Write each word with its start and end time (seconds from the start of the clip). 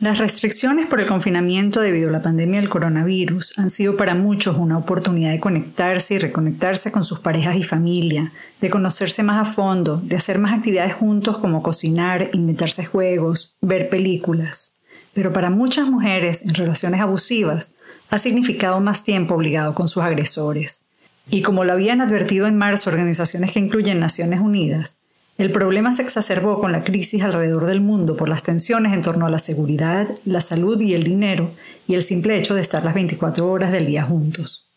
Las 0.00 0.16
restricciones 0.16 0.86
por 0.86 0.98
el 0.98 1.06
confinamiento 1.06 1.82
debido 1.82 2.08
a 2.08 2.12
la 2.12 2.22
pandemia 2.22 2.58
del 2.58 2.70
coronavirus 2.70 3.52
han 3.58 3.68
sido 3.68 3.98
para 3.98 4.14
muchos 4.14 4.56
una 4.56 4.78
oportunidad 4.78 5.30
de 5.30 5.40
conectarse 5.40 6.14
y 6.14 6.18
reconectarse 6.18 6.90
con 6.90 7.04
sus 7.04 7.18
parejas 7.18 7.56
y 7.56 7.64
familia, 7.64 8.32
de 8.62 8.70
conocerse 8.70 9.22
más 9.22 9.46
a 9.46 9.52
fondo, 9.52 9.98
de 9.98 10.16
hacer 10.16 10.38
más 10.38 10.54
actividades 10.54 10.94
juntos 10.94 11.36
como 11.36 11.62
cocinar, 11.62 12.30
inventarse 12.32 12.86
juegos, 12.86 13.58
ver 13.60 13.90
películas. 13.90 14.78
Pero 15.12 15.34
para 15.34 15.50
muchas 15.50 15.90
mujeres 15.90 16.46
en 16.46 16.54
relaciones 16.54 17.02
abusivas 17.02 17.74
ha 18.08 18.16
significado 18.16 18.80
más 18.80 19.04
tiempo 19.04 19.34
obligado 19.34 19.74
con 19.74 19.86
sus 19.86 20.02
agresores. 20.02 20.86
Y 21.28 21.42
como 21.42 21.64
lo 21.64 21.74
habían 21.74 22.00
advertido 22.00 22.46
en 22.46 22.56
marzo 22.56 22.88
organizaciones 22.88 23.52
que 23.52 23.60
incluyen 23.60 24.00
Naciones 24.00 24.40
Unidas, 24.40 24.99
el 25.40 25.52
problema 25.52 25.90
se 25.92 26.02
exacerbó 26.02 26.60
con 26.60 26.70
la 26.70 26.84
crisis 26.84 27.22
alrededor 27.22 27.64
del 27.64 27.80
mundo 27.80 28.14
por 28.14 28.28
las 28.28 28.42
tensiones 28.42 28.92
en 28.92 29.00
torno 29.00 29.24
a 29.24 29.30
la 29.30 29.38
seguridad, 29.38 30.06
la 30.26 30.42
salud 30.42 30.78
y 30.80 30.92
el 30.92 31.04
dinero, 31.04 31.50
y 31.86 31.94
el 31.94 32.02
simple 32.02 32.36
hecho 32.36 32.54
de 32.54 32.60
estar 32.60 32.84
las 32.84 32.92
24 32.92 33.50
horas 33.50 33.72
del 33.72 33.86
día 33.86 34.02
juntos. 34.02 34.70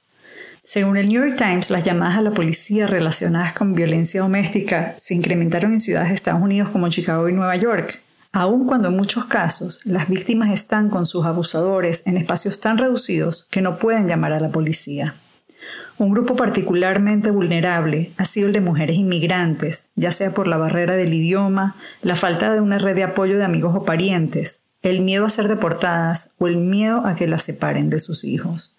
Según 0.64 0.96
el 0.96 1.10
New 1.10 1.22
York 1.22 1.38
Times, 1.38 1.70
las 1.70 1.84
llamadas 1.84 2.18
a 2.18 2.22
la 2.22 2.32
policía 2.32 2.88
relacionadas 2.88 3.52
con 3.52 3.76
violencia 3.76 4.22
doméstica 4.22 4.96
se 4.98 5.14
incrementaron 5.14 5.74
en 5.74 5.82
ciudades 5.82 6.08
de 6.08 6.16
Estados 6.16 6.42
Unidos 6.42 6.70
como 6.70 6.88
Chicago 6.88 7.28
y 7.28 7.34
Nueva 7.34 7.58
York, 7.58 8.00
aun 8.32 8.66
cuando 8.66 8.88
en 8.88 8.96
muchos 8.96 9.26
casos 9.26 9.82
las 9.84 10.08
víctimas 10.08 10.52
están 10.52 10.90
con 10.90 11.06
sus 11.06 11.26
abusadores 11.26 12.08
en 12.08 12.16
espacios 12.16 12.62
tan 12.62 12.78
reducidos 12.78 13.48
que 13.52 13.62
no 13.62 13.78
pueden 13.78 14.08
llamar 14.08 14.32
a 14.32 14.40
la 14.40 14.50
policía. 14.50 15.16
Un 16.04 16.12
grupo 16.12 16.36
particularmente 16.36 17.32
vulnerable 17.32 18.12
ha 18.18 18.26
sido 18.26 18.48
el 18.48 18.54
de 18.54 18.60
mujeres 18.60 18.98
inmigrantes, 18.98 19.94
ya 19.96 20.12
sea 20.12 20.34
por 20.34 20.50
la 20.50 20.58
barrera 20.58 20.96
del 20.96 21.14
idioma, 21.14 21.78
la 22.02 22.18
falta 22.18 22.52
de 22.52 22.60
una 22.60 22.78
red 22.78 22.94
de 22.94 23.04
apoyo 23.04 23.38
de 23.38 23.46
amigos 23.46 23.74
o 23.74 23.86
parientes, 23.86 24.66
el 24.82 25.00
miedo 25.00 25.26
a 25.26 25.30
ser 25.30 25.48
deportadas 25.48 26.32
o 26.40 26.48
el 26.48 26.58
miedo 26.58 27.08
a 27.08 27.16
que 27.16 27.26
las 27.26 27.44
separen 27.44 27.90
de 27.90 28.00
sus 28.00 28.26
hijos. 28.26 28.76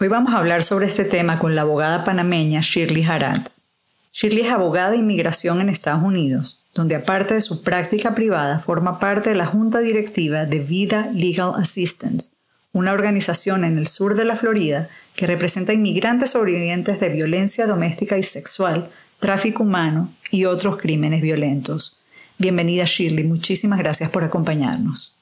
Hoy 0.00 0.08
vamos 0.08 0.32
a 0.32 0.38
hablar 0.38 0.62
sobre 0.62 0.86
este 0.86 1.04
tema 1.04 1.38
con 1.38 1.54
la 1.54 1.60
abogada 1.60 2.06
panameña 2.06 2.62
Shirley 2.62 3.04
Haratz. 3.04 3.64
Shirley 4.10 4.46
es 4.46 4.50
abogada 4.50 4.92
de 4.92 4.96
inmigración 4.96 5.60
en 5.60 5.68
Estados 5.68 6.02
Unidos, 6.02 6.64
donde 6.74 6.94
aparte 6.94 7.34
de 7.34 7.42
su 7.42 7.62
práctica 7.62 8.14
privada 8.14 8.60
forma 8.60 8.98
parte 8.98 9.28
de 9.28 9.36
la 9.36 9.44
junta 9.44 9.80
directiva 9.80 10.46
de 10.46 10.60
Vida 10.60 11.10
Legal 11.12 11.52
Assistance, 11.56 12.32
una 12.72 12.92
organización 12.92 13.64
en 13.64 13.76
el 13.76 13.88
sur 13.88 14.14
de 14.14 14.24
la 14.24 14.36
Florida 14.36 14.88
que 15.20 15.26
representa 15.26 15.74
inmigrantes 15.74 16.30
sobrevivientes 16.30 16.98
de 16.98 17.10
violencia 17.10 17.66
doméstica 17.66 18.16
y 18.16 18.22
sexual, 18.22 18.88
tráfico 19.18 19.64
humano 19.64 20.10
y 20.30 20.46
otros 20.46 20.78
crímenes 20.78 21.20
violentos. 21.20 21.98
Bienvenida 22.38 22.84
Shirley, 22.86 23.24
muchísimas 23.24 23.78
gracias 23.80 24.08
por 24.08 24.24
acompañarnos. 24.24 25.14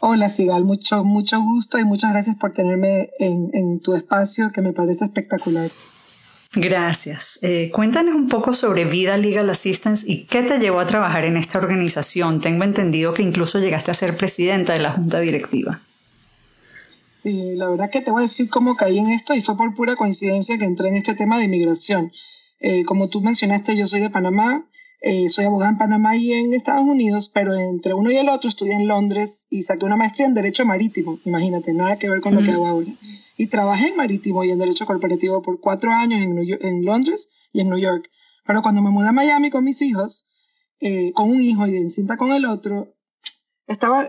Hola 0.00 0.28
Sigal, 0.28 0.64
mucho, 0.64 1.04
mucho 1.04 1.40
gusto 1.40 1.78
y 1.78 1.84
muchas 1.84 2.10
gracias 2.10 2.34
por 2.34 2.54
tenerme 2.54 3.10
en, 3.20 3.78
tu 3.78 3.94
espacio 3.94 4.50
que 4.52 4.62
me 4.62 4.72
parece 4.72 5.04
espectacular. 5.04 5.70
Gracias. 6.52 7.38
Eh, 7.42 7.70
cuéntanos 7.72 8.16
un 8.16 8.28
poco 8.28 8.52
sobre 8.52 8.84
Vida 8.84 9.16
Legal 9.16 9.48
Assistance 9.48 10.10
y 10.10 10.24
qué 10.24 10.42
te 10.42 10.58
llevó 10.58 10.80
a 10.80 10.86
trabajar 10.86 11.24
en 11.24 11.36
esta 11.36 11.60
organización. 11.60 12.40
Tengo 12.40 12.64
entendido 12.64 13.14
que 13.14 13.22
incluso 13.22 13.60
llegaste 13.60 13.92
a 13.92 13.94
ser 13.94 14.16
presidenta 14.16 14.72
de 14.72 14.80
la 14.80 14.90
junta 14.90 15.20
directiva. 15.20 15.82
Sí, 17.26 17.56
la 17.56 17.68
verdad 17.68 17.90
que 17.90 18.02
te 18.02 18.12
voy 18.12 18.20
a 18.20 18.28
decir 18.28 18.48
cómo 18.48 18.76
caí 18.76 19.00
en 19.00 19.10
esto 19.10 19.34
y 19.34 19.42
fue 19.42 19.56
por 19.56 19.74
pura 19.74 19.96
coincidencia 19.96 20.58
que 20.58 20.64
entré 20.64 20.90
en 20.90 20.94
este 20.94 21.12
tema 21.16 21.38
de 21.38 21.46
inmigración. 21.46 22.12
Eh, 22.60 22.84
como 22.84 23.08
tú 23.08 23.20
mencionaste, 23.20 23.76
yo 23.76 23.88
soy 23.88 23.98
de 23.98 24.10
Panamá, 24.10 24.70
eh, 25.00 25.28
soy 25.28 25.46
abogada 25.46 25.72
en 25.72 25.76
Panamá 25.76 26.16
y 26.16 26.34
en 26.34 26.54
Estados 26.54 26.84
Unidos, 26.84 27.28
pero 27.28 27.52
entre 27.54 27.94
uno 27.94 28.12
y 28.12 28.16
el 28.16 28.28
otro 28.28 28.48
estudié 28.48 28.74
en 28.74 28.86
Londres 28.86 29.48
y 29.50 29.62
saqué 29.62 29.84
una 29.84 29.96
maestría 29.96 30.28
en 30.28 30.34
Derecho 30.34 30.64
Marítimo, 30.64 31.18
imagínate, 31.24 31.72
nada 31.72 31.98
que 31.98 32.08
ver 32.08 32.20
con 32.20 32.36
lo 32.36 32.44
que 32.44 32.52
hago 32.52 32.68
ahora. 32.68 32.92
Y 33.36 33.48
trabajé 33.48 33.88
en 33.88 33.96
Marítimo 33.96 34.44
y 34.44 34.52
en 34.52 34.60
Derecho 34.60 34.86
Corporativo 34.86 35.42
por 35.42 35.58
cuatro 35.58 35.90
años 35.90 36.22
en, 36.22 36.38
en 36.38 36.84
Londres 36.84 37.30
y 37.52 37.60
en 37.60 37.70
New 37.70 37.78
York. 37.80 38.08
Pero 38.46 38.62
cuando 38.62 38.82
me 38.82 38.90
mudé 38.90 39.08
a 39.08 39.12
Miami 39.12 39.50
con 39.50 39.64
mis 39.64 39.82
hijos, 39.82 40.28
eh, 40.78 41.10
con 41.12 41.28
un 41.28 41.42
hijo 41.42 41.66
y 41.66 41.76
en 41.76 41.90
cinta 41.90 42.16
con 42.16 42.30
el 42.30 42.44
otro, 42.44 42.94
estaba 43.66 44.06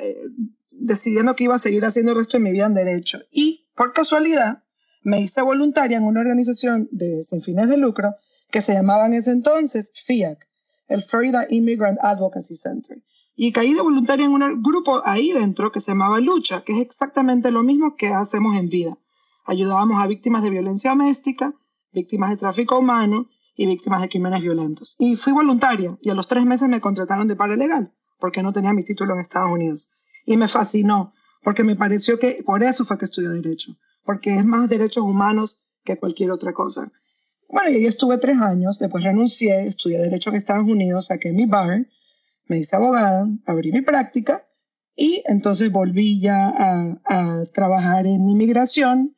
decidiendo 0.80 1.36
que 1.36 1.46
iba 1.46 1.56
a 1.56 1.60
seguir 1.60 1.86
haciendo 1.86 2.12
el 2.12 2.18
resto 2.18 2.38
de 2.38 2.44
mi 2.44 2.52
vida 2.52 2.66
en 2.66 2.74
derecho. 2.74 3.20
Y 3.32 3.68
por 3.76 3.94
casualidad 3.94 4.64
me 5.04 5.22
hice 5.22 5.42
voluntaria 5.42 5.98
en 5.98 6.04
una 6.04 6.22
organización 6.22 6.88
de 6.92 7.24
sin 7.24 7.42
fines 7.42 7.70
de 7.70 7.78
lucro 7.78 8.16
que 8.50 8.62
se 8.62 8.74
llamaba 8.74 9.08
en 9.08 9.14
ese 9.14 9.32
entonces 9.32 9.92
FIAC, 10.06 10.48
el 10.88 11.04
Florida 11.04 11.46
Immigrant 11.50 12.00
Advocacy 12.02 12.56
Center. 12.56 13.04
Y 13.36 13.52
caí 13.52 13.74
de 13.74 13.82
voluntaria 13.82 14.26
en 14.26 14.32
un 14.32 14.62
grupo 14.64 15.02
ahí 15.06 15.32
dentro 15.32 15.72
que 15.72 15.80
se 15.80 15.92
llamaba 15.92 16.20
Lucha, 16.20 16.62
que 16.62 16.74
es 16.74 16.80
exactamente 16.80 17.52
lo 17.52 17.62
mismo 17.62 17.96
que 17.96 18.08
hacemos 18.08 18.56
en 18.56 18.70
vida. 18.70 18.98
Ayudábamos 19.46 20.04
a 20.04 20.08
víctimas 20.08 20.44
de 20.44 20.50
violencia 20.50 20.90
doméstica, 20.90 21.54
víctimas 21.92 22.32
de 22.32 22.38
tráfico 22.38 22.80
humano 22.80 23.30
y 23.56 23.68
víctimas 23.68 24.02
de 24.02 24.10
crímenes 24.10 24.42
violentos. 24.42 24.96
Y 24.98 25.16
fui 25.16 25.34
voluntaria 25.34 25.98
y 26.02 26.10
a 26.10 26.16
los 26.16 26.28
tres 26.28 26.46
meses 26.46 26.68
me 26.68 26.82
contrataron 26.82 27.28
de 27.28 27.36
legal 27.58 27.94
porque 28.20 28.42
no 28.42 28.52
tenía 28.54 28.74
mi 28.74 28.84
título 28.84 29.14
en 29.14 29.20
Estados 29.20 29.52
Unidos 29.52 29.92
y 30.28 30.36
me 30.36 30.48
fascinó, 30.50 31.14
porque 31.42 31.64
me 31.64 31.78
pareció 31.78 32.20
que 32.20 32.44
por 32.46 32.62
eso 32.62 32.86
fue 32.86 32.98
que 32.98 33.06
estudié 33.06 33.30
Derecho, 33.30 33.78
porque 34.04 34.36
es 34.36 34.46
más 34.46 34.70
derechos 34.70 35.06
humanos 35.06 35.66
que 35.86 35.98
cualquier 35.98 36.32
otra 36.32 36.54
cosa. 36.54 36.92
Bueno, 37.48 37.70
y 37.70 37.76
ahí 37.76 37.86
estuve 37.86 38.18
tres 38.18 38.42
años, 38.42 38.78
después 38.78 39.06
renuncié, 39.06 39.66
estudié 39.66 40.00
Derecho 40.00 40.30
en 40.30 40.36
Estados 40.36 40.68
Unidos, 40.68 41.06
saqué 41.06 41.32
mi 41.32 41.46
bar, 41.46 41.88
me 42.46 42.60
hice 42.60 42.76
abogada, 42.76 43.26
abrí 43.46 43.72
mi 43.72 43.82
práctica 43.82 44.46
y 44.98 45.24
entonces 45.28 45.72
volví 45.72 46.20
ya 46.20 47.00
a, 47.06 47.46
trabajar 47.54 48.06
en 48.06 48.30
inmigración 48.30 49.16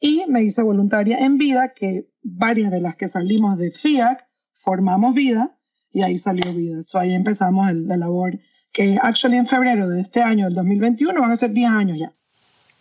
y 0.00 0.24
me 0.28 0.42
hice 0.42 0.62
voluntaria 0.62 1.18
en 1.18 1.36
vida, 1.36 1.74
que 1.74 2.10
varias 2.22 2.70
de 2.70 2.80
las 2.80 2.96
que 2.96 3.08
salimos 3.08 3.58
de 3.58 3.70
FIAC 3.72 4.26
formamos 4.54 5.14
vida 5.14 5.58
y 5.92 6.02
ahí 6.02 6.16
salió 6.16 6.50
vida. 6.54 6.82
So, 6.82 6.98
ahí 6.98 7.12
empezamos 7.12 7.70
la 7.74 7.98
labor 7.98 8.38
que 8.76 8.98
actually 9.00 9.38
en 9.38 9.46
febrero 9.46 9.88
de 9.88 10.02
este 10.02 10.20
año, 10.20 10.46
el 10.48 10.54
2021, 10.54 11.18
van 11.18 11.30
a 11.30 11.36
ser 11.36 11.50
10 11.50 11.70
años 11.70 11.98
ya, 11.98 12.12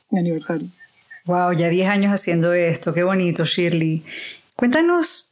mi 0.10 0.20
aniversario. 0.20 0.68
Wow, 1.24 1.54
ya 1.54 1.70
10 1.70 1.88
años 1.88 2.12
haciendo 2.12 2.54
esto, 2.54 2.94
qué 2.94 3.04
bonito, 3.04 3.46
Shirley. 3.46 4.04
Cuéntanos 4.58 5.32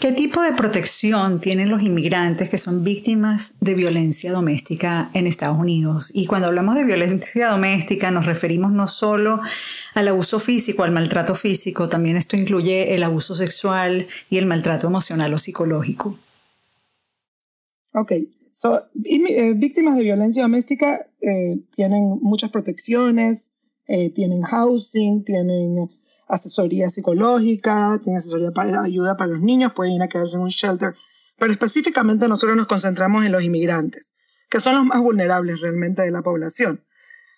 qué 0.00 0.12
tipo 0.12 0.40
de 0.40 0.54
protección 0.54 1.40
tienen 1.40 1.68
los 1.68 1.82
inmigrantes 1.82 2.48
que 2.48 2.56
son 2.56 2.84
víctimas 2.84 3.56
de 3.60 3.74
violencia 3.74 4.32
doméstica 4.32 5.10
en 5.12 5.26
Estados 5.26 5.58
Unidos. 5.58 6.10
Y 6.14 6.24
cuando 6.24 6.48
hablamos 6.48 6.74
de 6.76 6.84
violencia 6.84 7.50
doméstica 7.50 8.10
nos 8.10 8.24
referimos 8.24 8.72
no 8.72 8.86
solo 8.86 9.42
al 9.94 10.08
abuso 10.08 10.40
físico, 10.40 10.84
al 10.84 10.90
maltrato 10.92 11.34
físico, 11.34 11.90
también 11.90 12.16
esto 12.16 12.34
incluye 12.34 12.94
el 12.94 13.02
abuso 13.02 13.34
sexual 13.34 14.06
y 14.30 14.38
el 14.38 14.46
maltrato 14.46 14.86
emocional 14.86 15.34
o 15.34 15.38
psicológico. 15.38 16.18
Ok, 17.92 18.12
eh, 18.64 19.52
víctimas 19.54 19.96
de 19.96 20.02
violencia 20.02 20.42
doméstica 20.42 21.06
eh, 21.20 21.60
tienen 21.70 22.18
muchas 22.20 22.50
protecciones, 22.50 23.52
eh, 23.86 24.10
tienen 24.12 24.42
housing, 24.42 25.24
tienen 25.24 25.90
asesoría 26.28 26.88
psicológica, 26.88 28.00
tienen 28.02 28.18
asesoría 28.18 28.50
para 28.50 28.82
ayuda 28.82 29.16
para 29.16 29.32
los 29.32 29.40
niños, 29.40 29.72
pueden 29.72 29.94
ir 29.94 30.02
a 30.02 30.08
quedarse 30.08 30.36
en 30.36 30.42
un 30.42 30.48
shelter, 30.48 30.94
pero 31.38 31.52
específicamente 31.52 32.28
nosotros 32.28 32.56
nos 32.56 32.66
concentramos 32.66 33.24
en 33.24 33.32
los 33.32 33.42
inmigrantes, 33.42 34.14
que 34.50 34.60
son 34.60 34.74
los 34.74 34.84
más 34.84 35.00
vulnerables 35.00 35.60
realmente 35.60 36.02
de 36.02 36.10
la 36.10 36.22
población. 36.22 36.84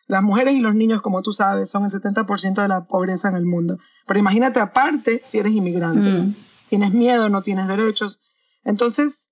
Las 0.06 0.25
mujeres 0.25 0.55
y 0.55 0.61
los 0.61 0.75
niños, 0.75 1.02
como 1.02 1.23
tú 1.23 1.32
sabes, 1.32 1.69
son 1.69 1.84
el 1.84 1.90
70% 1.93 2.62
de 2.62 2.66
la 2.66 2.87
pobreza 2.87 3.28
en 3.28 3.37
el 3.37 3.44
mundo. 3.44 3.78
Pero 4.08 4.19
imagínate 4.19 4.58
aparte 4.58 5.20
si 5.23 5.38
eres 5.38 5.52
inmigrante, 5.52 6.08
mm. 6.08 6.34
tienes 6.69 6.93
miedo, 6.93 7.28
no 7.28 7.43
tienes 7.43 7.69
derechos. 7.69 8.20
Entonces, 8.64 9.29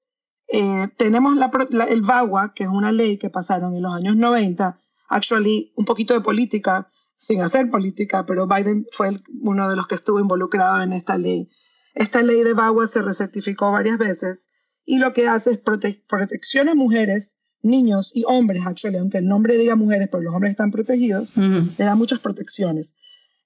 eh, 0.48 0.88
tenemos 0.96 1.36
el 1.36 2.02
VAWA, 2.02 2.54
que 2.54 2.64
es 2.64 2.70
una 2.70 2.90
ley 2.90 3.18
que 3.18 3.30
pasaron 3.30 3.74
en 3.76 3.82
los 3.82 3.94
años 3.94 4.16
90, 4.16 4.80
actually 5.08 5.72
un 5.76 5.84
poquito 5.84 6.14
de 6.14 6.20
política, 6.20 6.90
sin 7.16 7.42
hacer 7.42 7.70
política, 7.70 8.24
pero 8.24 8.46
Biden 8.46 8.86
fue 8.92 9.10
uno 9.42 9.68
de 9.68 9.76
los 9.76 9.86
que 9.86 9.96
estuvo 9.96 10.20
involucrado 10.20 10.82
en 10.82 10.92
esta 10.92 11.18
ley. 11.18 11.50
Esta 11.94 12.22
ley 12.22 12.42
de 12.42 12.54
VAWA 12.54 12.86
se 12.86 13.02
recertificó 13.02 13.72
varias 13.72 13.98
veces 13.98 14.50
y 14.84 14.98
lo 14.98 15.12
que 15.12 15.28
hace 15.28 15.52
es 15.52 15.58
protección 15.58 16.68
a 16.68 16.74
mujeres, 16.74 17.38
niños 17.60 18.12
y 18.14 18.24
hombres, 18.26 18.66
actually, 18.66 18.96
aunque 18.96 19.18
el 19.18 19.26
nombre 19.26 19.58
diga 19.58 19.74
mujeres, 19.74 20.08
pero 20.10 20.22
los 20.22 20.34
hombres 20.34 20.52
están 20.52 20.70
protegidos, 20.70 21.36
le 21.36 21.84
da 21.84 21.94
muchas 21.94 22.20
protecciones. 22.20 22.94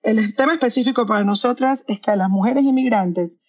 El 0.03 0.35
tema 0.35 0.53
específico 0.53 1.07
para 1.07 1.25
nosotras 1.25 1.85
es 1.89 2.01
que 2.01 2.11
a 2.11 2.17
las 2.17 2.29
mujeres 2.29 2.63
inmigrantes 2.65 3.41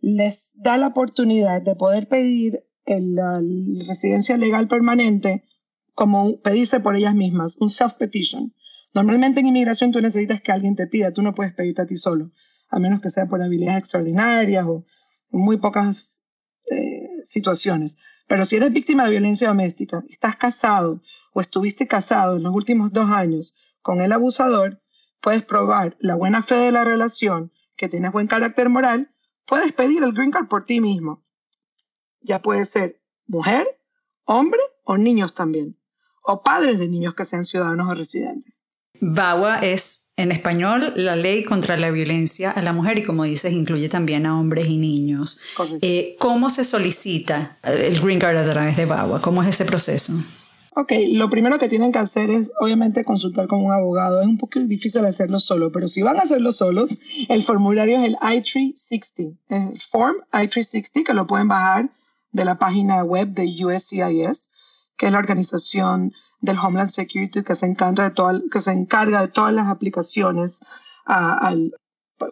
les 0.00 0.50
da 0.54 0.78
la 0.78 0.88
oportunidad 0.88 1.60
de 1.60 1.76
poder 1.76 2.08
pedir 2.08 2.64
la 2.88 3.42
residencia 3.86 4.36
legal 4.36 4.68
permanente 4.68 5.44
como 5.94 6.40
pedirse 6.40 6.80
por 6.80 6.96
ellas 6.96 7.14
mismas, 7.14 7.56
un 7.58 7.68
self-petition. 7.68 8.54
Normalmente 8.94 9.40
en 9.40 9.48
inmigración 9.48 9.92
tú 9.92 10.00
necesitas 10.00 10.40
que 10.40 10.52
alguien 10.52 10.74
te 10.74 10.86
pida, 10.86 11.12
tú 11.12 11.22
no 11.22 11.34
puedes 11.34 11.52
pedirte 11.52 11.82
a 11.82 11.86
ti 11.86 11.96
solo, 11.96 12.30
a 12.68 12.78
menos 12.78 13.00
que 13.00 13.10
sea 13.10 13.26
por 13.26 13.42
habilidades 13.42 13.80
extraordinarias 13.80 14.64
o 14.66 14.86
muy 15.30 15.58
pocas 15.58 16.22
eh, 16.70 17.08
situaciones. 17.22 17.98
Pero 18.26 18.44
si 18.44 18.56
eres 18.56 18.72
víctima 18.72 19.04
de 19.04 19.10
violencia 19.10 19.48
doméstica, 19.48 20.02
estás 20.08 20.36
casado 20.36 21.02
o 21.34 21.40
estuviste 21.40 21.86
casado 21.86 22.36
en 22.36 22.42
los 22.42 22.54
últimos 22.54 22.92
dos 22.92 23.10
años 23.10 23.54
con 23.82 24.00
el 24.00 24.12
abusador, 24.12 24.80
puedes 25.20 25.42
probar 25.42 25.96
la 26.00 26.14
buena 26.14 26.42
fe 26.42 26.56
de 26.56 26.72
la 26.72 26.84
relación, 26.84 27.52
que 27.76 27.88
tienes 27.88 28.12
buen 28.12 28.26
carácter 28.26 28.68
moral, 28.68 29.10
puedes 29.46 29.72
pedir 29.72 30.02
el 30.02 30.12
green 30.12 30.30
card 30.30 30.48
por 30.48 30.64
ti 30.64 30.80
mismo. 30.80 31.24
Ya 32.28 32.42
puede 32.42 32.66
ser 32.66 33.00
mujer, 33.26 33.66
hombre 34.24 34.60
o 34.84 34.98
niños 34.98 35.34
también, 35.34 35.78
o 36.22 36.42
padres 36.42 36.78
de 36.78 36.86
niños 36.86 37.14
que 37.14 37.24
sean 37.24 37.42
ciudadanos 37.42 37.88
o 37.88 37.94
residentes. 37.94 38.60
VAWA 39.00 39.60
es 39.60 40.02
en 40.18 40.30
español 40.30 40.92
la 40.94 41.16
ley 41.16 41.42
contra 41.42 41.78
la 41.78 41.90
violencia 41.90 42.50
a 42.50 42.60
la 42.60 42.74
mujer 42.74 42.98
y 42.98 43.04
como 43.04 43.24
dices 43.24 43.54
incluye 43.54 43.88
también 43.88 44.26
a 44.26 44.38
hombres 44.38 44.66
y 44.66 44.76
niños. 44.76 45.38
Eh, 45.80 46.16
¿Cómo 46.18 46.50
se 46.50 46.64
solicita 46.64 47.56
el 47.62 47.98
green 47.98 48.18
card 48.18 48.36
a 48.36 48.50
través 48.50 48.76
de 48.76 48.84
VAWA? 48.84 49.22
¿Cómo 49.22 49.42
es 49.42 49.48
ese 49.48 49.64
proceso? 49.64 50.12
Ok, 50.74 50.92
lo 51.08 51.30
primero 51.30 51.58
que 51.58 51.70
tienen 51.70 51.92
que 51.92 51.98
hacer 51.98 52.28
es 52.28 52.52
obviamente 52.60 53.04
consultar 53.04 53.48
con 53.48 53.64
un 53.64 53.72
abogado. 53.72 54.20
Es 54.20 54.26
un 54.26 54.36
poco 54.36 54.60
difícil 54.60 55.04
hacerlo 55.06 55.40
solo, 55.40 55.72
pero 55.72 55.88
si 55.88 56.02
van 56.02 56.18
a 56.18 56.20
hacerlo 56.20 56.52
solos, 56.52 56.98
el 57.30 57.42
formulario 57.42 57.98
es 57.98 58.04
el 58.04 58.12
I-360, 58.12 59.36
el 59.48 59.80
Form 59.80 60.16
I-360 60.32 61.04
que 61.04 61.14
lo 61.14 61.26
pueden 61.26 61.48
bajar 61.48 61.90
de 62.30 62.44
la 62.44 62.58
página 62.58 63.02
web 63.04 63.28
de 63.28 63.44
USCIS, 63.64 64.50
que 64.96 65.06
es 65.06 65.12
la 65.12 65.18
organización 65.18 66.12
del 66.40 66.58
Homeland 66.58 66.90
Security 66.90 67.42
que 67.42 67.54
se 67.54 67.66
encarga 67.66 68.04
de, 68.08 69.28
todas 69.28 69.52
las 69.52 69.68
aplicaciones 69.68 70.60
a, 71.06 71.54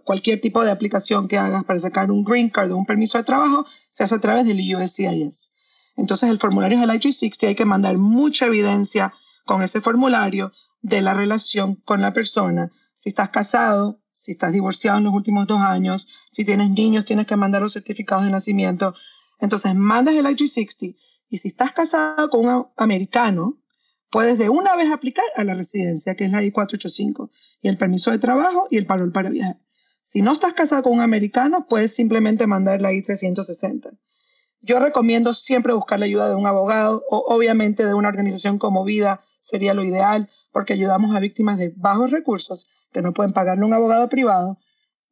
cualquier 0.04 0.40
tipo 0.40 0.64
de 0.64 0.70
aplicación 0.70 1.28
que 1.28 1.38
hagas 1.38 1.64
para 1.64 1.78
sacar 1.78 2.10
un 2.10 2.24
green 2.24 2.50
card 2.50 2.72
o 2.72 2.76
un 2.76 2.86
permiso 2.86 3.18
de 3.18 3.24
trabajo 3.24 3.66
se 3.90 4.04
hace 4.04 4.16
a 4.16 4.20
través 4.20 4.46
del 4.46 4.58
USCIS. 4.74 5.52
Entonces 5.96 6.28
el 6.28 6.38
formulario 6.38 6.78
del 6.78 6.90
I-360 6.90 7.48
hay 7.48 7.54
que 7.54 7.64
mandar 7.64 7.96
mucha 7.96 8.46
evidencia 8.46 9.14
con 9.44 9.62
ese 9.62 9.80
formulario 9.80 10.52
de 10.82 11.00
la 11.00 11.14
relación 11.14 11.76
con 11.76 12.02
la 12.02 12.12
persona. 12.12 12.70
Si 12.96 13.08
estás 13.08 13.30
casado, 13.30 14.00
si 14.12 14.32
estás 14.32 14.52
divorciado 14.52 14.98
en 14.98 15.04
los 15.04 15.14
últimos 15.14 15.46
dos 15.46 15.60
años, 15.60 16.08
si 16.28 16.44
tienes 16.44 16.70
niños, 16.70 17.04
tienes 17.04 17.26
que 17.26 17.36
mandar 17.36 17.62
los 17.62 17.72
certificados 17.72 18.24
de 18.24 18.30
nacimiento. 18.30 18.94
Entonces 19.38 19.74
mandas 19.74 20.14
el 20.14 20.26
I-360 20.26 20.96
y 21.28 21.36
si 21.38 21.48
estás 21.48 21.72
casado 21.72 22.30
con 22.30 22.46
un 22.46 22.66
americano, 22.76 23.60
puedes 24.10 24.38
de 24.38 24.48
una 24.48 24.76
vez 24.76 24.90
aplicar 24.90 25.24
a 25.36 25.44
la 25.44 25.54
residencia, 25.54 26.14
que 26.14 26.24
es 26.24 26.30
la 26.30 26.42
I-485, 26.42 27.30
y 27.62 27.68
el 27.68 27.76
permiso 27.76 28.10
de 28.10 28.18
trabajo 28.18 28.68
y 28.70 28.76
el 28.76 28.86
parol 28.86 29.12
para 29.12 29.30
viajar. 29.30 29.58
Si 30.00 30.22
no 30.22 30.32
estás 30.32 30.52
casado 30.52 30.84
con 30.84 30.92
un 30.92 31.00
americano, 31.00 31.66
puedes 31.68 31.94
simplemente 31.94 32.46
mandar 32.46 32.80
la 32.80 32.92
I-360. 32.92 33.98
Yo 34.60 34.78
recomiendo 34.78 35.32
siempre 35.32 35.74
buscar 35.74 35.98
la 35.98 36.06
ayuda 36.06 36.28
de 36.28 36.34
un 36.34 36.46
abogado 36.46 37.04
o 37.10 37.24
obviamente 37.34 37.84
de 37.84 37.94
una 37.94 38.08
organización 38.08 38.58
como 38.58 38.84
Vida 38.84 39.22
sería 39.40 39.74
lo 39.74 39.84
ideal 39.84 40.30
porque 40.50 40.72
ayudamos 40.72 41.14
a 41.14 41.20
víctimas 41.20 41.58
de 41.58 41.72
bajos 41.76 42.10
recursos 42.10 42.68
que 42.92 43.02
no 43.02 43.12
pueden 43.12 43.32
pagarle 43.32 43.64
un 43.64 43.74
abogado 43.74 44.08
privado. 44.08 44.58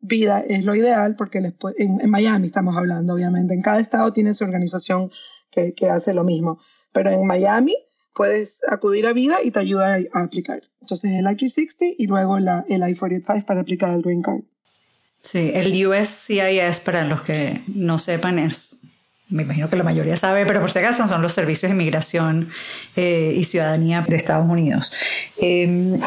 Vida 0.06 0.40
es 0.46 0.64
lo 0.64 0.74
ideal 0.74 1.16
porque 1.16 1.38
en, 1.38 2.10
Miami 2.10 2.48
estamos 2.48 2.76
hablando, 2.76 3.14
obviamente. 3.14 3.54
En 3.54 3.62
cada 3.62 3.80
estado 3.80 4.12
tiene 4.12 4.34
su 4.34 4.44
organización 4.44 5.10
que, 5.50 5.88
hace 5.88 6.12
lo 6.12 6.24
mismo. 6.24 6.60
Pero 6.92 7.10
en 7.10 7.26
Miami 7.26 7.74
puedes 8.12 8.60
acudir 8.68 9.06
a 9.06 9.14
Vida 9.14 9.38
y 9.42 9.50
te 9.50 9.60
ayuda 9.60 9.96
a, 10.12 10.20
aplicar. 10.20 10.62
Entonces 10.82 11.10
el 11.12 11.24
I-360 11.24 11.94
y 11.96 12.06
luego 12.06 12.36
el 12.36 12.44
I-45 12.44 13.46
para 13.46 13.62
aplicar 13.62 13.94
el 13.94 14.02
Green 14.02 14.20
Card. 14.20 14.42
Sí, 15.22 15.52
el 15.54 15.86
USCIS, 15.86 16.80
para 16.80 17.04
los 17.04 17.22
que 17.22 17.62
no 17.68 17.98
sepan, 17.98 18.38
es 18.38 18.76
me 19.30 19.42
imagino 19.42 19.70
que 19.70 19.76
la 19.76 19.84
mayoría 19.84 20.18
sabe, 20.18 20.44
pero 20.44 20.60
por 20.60 20.70
si 20.70 20.80
acaso 20.80 21.08
son 21.08 21.22
los 21.22 21.32
servicios 21.32 21.70
de 21.70 21.76
inmigración 21.76 22.50
eh, 22.94 23.34
y 23.34 23.44
ciudadanía 23.44 24.04
de 24.06 24.16
Estados 24.16 24.46
Unidos. 24.46 24.92
Eh, 25.38 25.98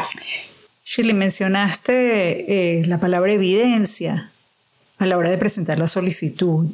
Shirley, 0.90 1.12
mencionaste 1.12 2.78
eh, 2.78 2.84
la 2.86 2.98
palabra 2.98 3.30
evidencia 3.32 4.30
a 4.96 5.04
la 5.04 5.18
hora 5.18 5.28
de 5.28 5.36
presentar 5.36 5.78
la 5.78 5.86
solicitud. 5.86 6.70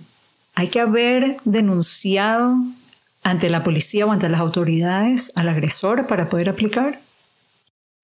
¿Hay 0.54 0.68
que 0.68 0.78
haber 0.78 1.38
denunciado 1.44 2.54
ante 3.24 3.50
la 3.50 3.64
policía 3.64 4.06
o 4.06 4.12
ante 4.12 4.28
las 4.28 4.40
autoridades 4.40 5.32
al 5.34 5.48
agresor 5.48 6.06
para 6.06 6.28
poder 6.28 6.48
aplicar? 6.48 7.00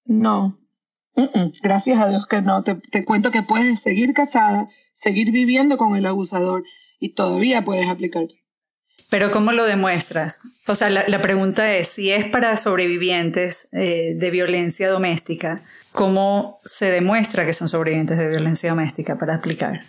No, 0.03 0.57
gracias 1.63 1.97
a 1.97 2.09
Dios 2.09 2.27
que 2.27 2.41
no. 2.41 2.61
Te, 2.61 2.75
te, 2.75 3.05
cuento 3.05 3.31
que 3.31 3.43
puedes 3.43 3.79
seguir 3.79 4.13
casada, 4.13 4.67
seguir 4.91 5.31
viviendo 5.31 5.77
con 5.77 5.95
el 5.95 6.05
abusador 6.05 6.65
y 6.99 7.13
todavía 7.13 7.63
puedes 7.63 7.87
aplicar. 7.87 8.27
Pero 9.11 9.29
¿cómo 9.29 9.51
lo 9.51 9.65
demuestras? 9.65 10.39
O 10.67 10.73
sea, 10.73 10.89
la, 10.89 11.21
pregunta 11.21 11.75
es, 11.75 11.89
si 11.89 12.11
es 12.11 12.27
para 12.27 12.55
sobrevivientes 12.55 13.67
eh, 13.73 14.13
de 14.15 14.31
violencia 14.31 14.87
doméstica, 14.87 15.65
¿cómo 15.91 16.59
se 16.63 16.85
demuestra 16.85 17.45
que 17.45 17.51
son 17.51 17.67
sobrevivientes 17.67 18.17
de 18.17 18.29
violencia 18.29 18.69
doméstica 18.69 19.17
para 19.17 19.35
aplicar? 19.35 19.81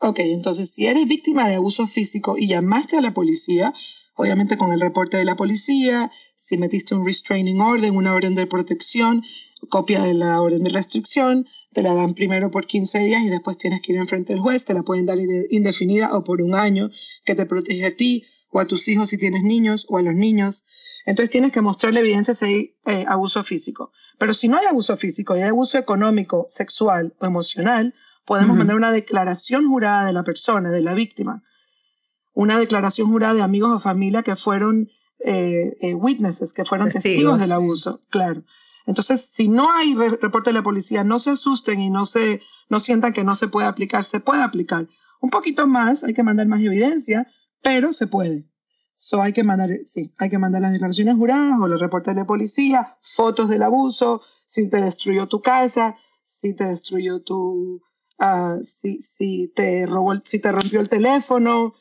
Ok, 0.00 0.20
entonces 0.20 0.70
si 0.70 0.86
eres 0.86 1.06
víctima 1.06 1.46
de 1.50 1.56
abuso 1.56 1.86
físico 1.86 2.38
y 2.38 2.48
llamaste 2.48 2.96
a 2.96 3.02
la 3.02 3.12
policía, 3.12 3.74
obviamente 4.14 4.56
con 4.56 4.72
el 4.72 4.80
reporte 4.80 5.18
de 5.18 5.26
la 5.26 5.36
policía, 5.36 6.10
si 6.34 6.56
metiste 6.56 6.94
un 6.94 7.04
restraining 7.04 7.60
order, 7.60 7.90
una 7.90 8.14
orden 8.14 8.34
de 8.34 8.46
protección, 8.46 9.22
copia 9.68 10.00
de 10.00 10.14
la 10.14 10.40
orden 10.40 10.64
de 10.64 10.70
restricción, 10.70 11.46
te 11.74 11.82
la 11.82 11.92
dan 11.92 12.14
primero 12.14 12.50
por 12.50 12.66
15 12.66 13.00
días 13.00 13.22
y 13.22 13.28
después 13.28 13.58
tienes 13.58 13.82
que 13.82 13.92
ir 13.92 13.98
enfrente 13.98 14.32
del 14.32 14.40
juez, 14.40 14.64
te 14.64 14.72
la 14.72 14.82
pueden 14.82 15.04
dar 15.04 15.18
indefinida 15.50 16.16
o 16.16 16.24
por 16.24 16.40
un 16.40 16.54
año 16.54 16.88
que 17.22 17.34
te 17.34 17.44
protege 17.44 17.84
a 17.84 17.94
ti 17.94 18.24
o 18.50 18.60
a 18.60 18.66
tus 18.66 18.88
hijos 18.88 19.10
si 19.10 19.18
tienes 19.18 19.42
niños 19.42 19.86
o 19.88 19.98
a 19.98 20.02
los 20.02 20.14
niños. 20.14 20.64
Entonces 21.04 21.30
tienes 21.30 21.52
que 21.52 21.60
mostrarle 21.60 22.00
evidencia 22.00 22.34
si 22.34 22.44
hay 22.44 22.76
eh, 22.86 23.04
abuso 23.08 23.42
físico. 23.44 23.92
Pero 24.18 24.32
si 24.32 24.48
no 24.48 24.56
hay 24.56 24.66
abuso 24.66 24.96
físico 24.96 25.36
y 25.36 25.40
hay 25.40 25.48
abuso 25.48 25.78
económico, 25.78 26.46
sexual 26.48 27.14
o 27.20 27.26
emocional, 27.26 27.94
podemos 28.24 28.56
mandar 28.56 28.76
una 28.76 28.90
declaración 28.90 29.68
jurada 29.68 30.04
de 30.04 30.12
la 30.12 30.24
persona, 30.24 30.70
de 30.70 30.80
la 30.80 30.94
víctima. 30.94 31.42
Una 32.34 32.58
declaración 32.58 33.08
jurada 33.08 33.34
de 33.34 33.42
amigos 33.42 33.70
o 33.72 33.78
familia 33.78 34.22
que 34.22 34.36
fueron 34.36 34.90
eh, 35.20 35.76
eh, 35.80 35.94
witnesses, 35.94 36.52
que 36.52 36.64
fueron 36.64 36.90
testigos. 36.90 37.40
del 37.40 37.52
abuso, 37.52 38.00
claro. 38.10 38.42
Entonces, 38.86 39.22
si 39.22 39.48
no 39.48 39.70
hay 39.72 39.94
reporte 39.94 40.50
de 40.50 40.54
la 40.54 40.62
policía, 40.62 41.02
no 41.02 41.18
se 41.18 41.30
asusten 41.30 41.80
y 41.80 41.90
no, 41.90 42.06
se, 42.06 42.40
no 42.68 42.78
sientan 42.78 43.12
que 43.12 43.24
no 43.24 43.34
se 43.34 43.48
puede 43.48 43.66
aplicar, 43.66 44.04
se 44.04 44.20
puede 44.20 44.42
aplicar. 44.42 44.86
Un 45.20 45.30
poquito 45.30 45.66
más, 45.66 46.04
hay 46.04 46.14
que 46.14 46.22
mandar 46.22 46.46
más 46.46 46.60
evidencia, 46.60 47.26
pero 47.66 47.92
se 47.92 48.06
puede. 48.06 48.44
So 48.94 49.20
hay 49.20 49.32
que 49.32 49.42
mandar, 49.42 49.70
sí, 49.86 50.14
hay 50.18 50.30
que 50.30 50.38
mandar 50.38 50.62
las 50.62 50.70
declaraciones 50.70 51.16
juradas 51.16 51.58
o 51.60 51.66
los 51.66 51.80
reportes 51.80 52.14
de 52.14 52.24
policía, 52.24 52.96
fotos 53.00 53.48
del 53.48 53.64
abuso, 53.64 54.22
si 54.44 54.70
te 54.70 54.80
destruyó 54.80 55.26
tu 55.26 55.42
casa, 55.42 55.96
si 56.22 56.54
te 56.54 56.62
destruyó 56.62 57.24
tu, 57.24 57.82
uh, 58.20 58.62
si, 58.62 59.02
si, 59.02 59.52
te 59.56 59.84
robó, 59.84 60.14
si 60.24 60.40
te 60.40 60.52
rompió 60.52 60.78
el 60.78 60.88
teléfono, 60.88 61.74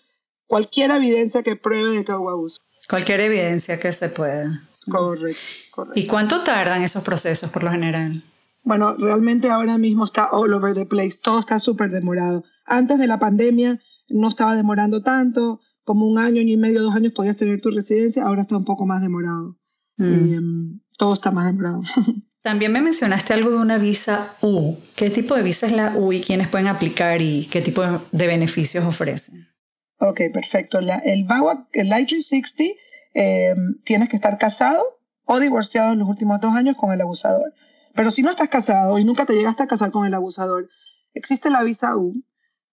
cualquier 0.48 0.89
evidencia 0.89 1.44
que 1.44 1.56
pruebe 1.56 1.92
de 1.92 2.04
que 2.04 2.13
hubo 2.13 2.32
abuso. 2.32 2.58
Cualquier 2.89 3.20
evidencia 3.20 3.80
que 3.80 3.92
se 3.92 4.10
pueda. 4.10 4.68
Correcto, 4.89 5.39
correcto. 5.70 6.00
¿Y 6.00 6.08
cuánto 6.08 6.44
tardan 6.44 6.82
esos 6.82 7.04
procesos 7.04 7.51
por 7.51 7.63
lo 7.63 7.70
general? 7.70 8.24
Bueno, 8.63 8.96
realmente 8.98 9.51
ahora 9.51 9.77
mismo 9.77 10.06
está 10.06 10.32
all 10.32 10.51
over 10.51 10.74
the 10.74 10.88
place, 10.88 11.20
todo 11.22 11.38
está 11.38 11.60
súper 11.60 11.92
demorado. 11.92 12.44
Antes 12.65 12.98
de 12.98 13.06
la 13.06 13.20
pandemia 13.20 13.80
no 14.10 14.27
estaba 14.27 14.56
demorando 14.56 15.04
tanto, 15.04 15.62
como 15.86 16.06
un 16.06 16.18
año, 16.18 16.42
y 16.42 16.58
medio, 16.58 16.82
dos 16.82 16.96
años 16.96 17.13
podías 17.13 17.38
tener 17.38 17.62
tu 17.62 17.72
residencia, 17.72 18.25
ahora 18.25 18.42
está 18.42 18.58
un 18.58 18.65
poco 18.65 18.86
más 18.86 19.01
demorado. 19.01 19.58
Mm. 19.98 20.34
Em, 20.34 20.80
todo 20.98 21.13
está 21.13 21.32
más 21.32 21.46
demorado. 21.46 21.82
También 22.44 22.72
me 22.72 22.82
mencionaste 22.82 23.34
algo 23.34 23.51
de 23.51 23.58
una 23.58 23.77
visa 23.77 24.36
U. 24.42 24.77
¿Qué 24.96 25.10
tipo 25.10 25.36
de 25.36 25.44
visa 25.44 25.65
es 25.68 25.72
la 25.72 25.96
U 25.96 26.12
y 26.12 26.22
quiénes 26.22 26.48
pueden 26.48 26.68
aplicar 26.68 27.22
y 27.22 27.48
qué 27.48 27.62
tipo 27.62 27.82
de 28.12 28.27
beneficios 28.27 28.84
ofrecen? 28.86 29.48
Ok, 30.00 30.22
perfecto. 30.34 30.80
el 30.80 31.25
VAWA, 31.25 31.68
el 31.72 31.88
I-360, 31.88 32.75
em, 33.13 33.77
tienes 33.84 34.10
que 34.10 34.15
estar 34.15 34.38
casado 34.38 34.84
o 35.24 35.39
divorciado 35.39 35.94
en 35.94 36.00
los 36.00 36.08
últimos 36.08 36.39
dos 36.39 36.54
años 36.54 36.75
con 36.75 36.92
el 36.92 37.01
abusador. 37.01 37.54
Pero 37.96 38.12
si 38.12 38.22
no 38.22 38.30
estás 38.30 38.50
casado 38.50 39.00
y 39.00 39.06
nunca 39.06 39.25
te 39.25 39.34
llegaste 39.34 39.63
a 39.63 39.68
casar 39.68 39.92
con 39.92 40.06
el 40.06 40.13
abusador, 40.13 40.70
existe 41.13 41.50
la 41.50 41.63
visa 41.63 41.96
U 41.96 42.24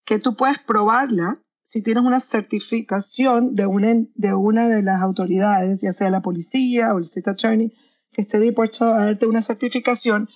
que 0.05 0.19
tú 0.19 0.37
puedes 0.37 0.59
probarla 0.59 1.41
si 1.73 1.81
tienes 1.81 2.05
una 2.05 2.21
certificación 2.21 3.55
de 3.55 3.65
una, 3.65 4.69
de 4.69 4.83
las 4.83 5.01
autoridades, 5.01 5.81
ya 5.81 5.95
sea 5.95 6.11
la 6.11 6.21
policía 6.21 6.93
o 6.93 6.99
el 6.99 7.05
state 7.05 7.31
attorney, 7.31 7.73
que 8.13 8.21
esté 8.21 8.41
dispuesto 8.41 8.85
a 8.85 9.07
darte 9.07 9.25
una 9.25 9.41
certificación 9.41 10.29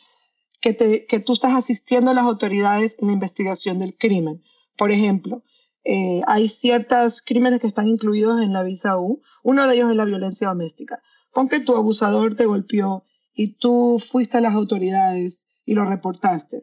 que 0.63 0.73
tú 1.21 1.35
estás 1.35 1.53
asistiendo 1.53 2.11
a 2.11 2.15
las 2.15 2.25
autoridades 2.25 2.97
en 3.03 3.09
la 3.09 3.13
investigación 3.13 3.81
del 3.81 3.99
crimen. 3.99 4.45
Por 4.79 4.93
ejemplo, 4.93 5.45
eh, 5.85 6.23
hay 6.27 6.49
ciertos 6.49 7.21
crímenes 7.21 7.61
que 7.61 7.67
están 7.67 7.89
incluidos 7.89 8.41
en 8.41 8.55
la 8.55 8.63
visa 8.63 8.99
U. 8.99 9.21
Uno 9.43 9.67
de 9.67 9.75
ellos 9.75 9.91
es 9.91 9.97
la 9.97 10.07
violencia 10.07 10.49
doméstica. 10.49 11.03
Pon 11.35 11.51
que 11.51 11.61
tu 11.61 11.77
abusador 11.77 12.35
te 12.35 12.47
golpeó 12.47 13.05
y 13.35 13.59
tú 13.59 13.99
fuiste 13.99 14.39
a 14.39 14.41
las 14.41 14.55
autoridades 14.55 15.49
y 15.67 15.75
lo 15.75 15.85
reportaste. 15.85 16.61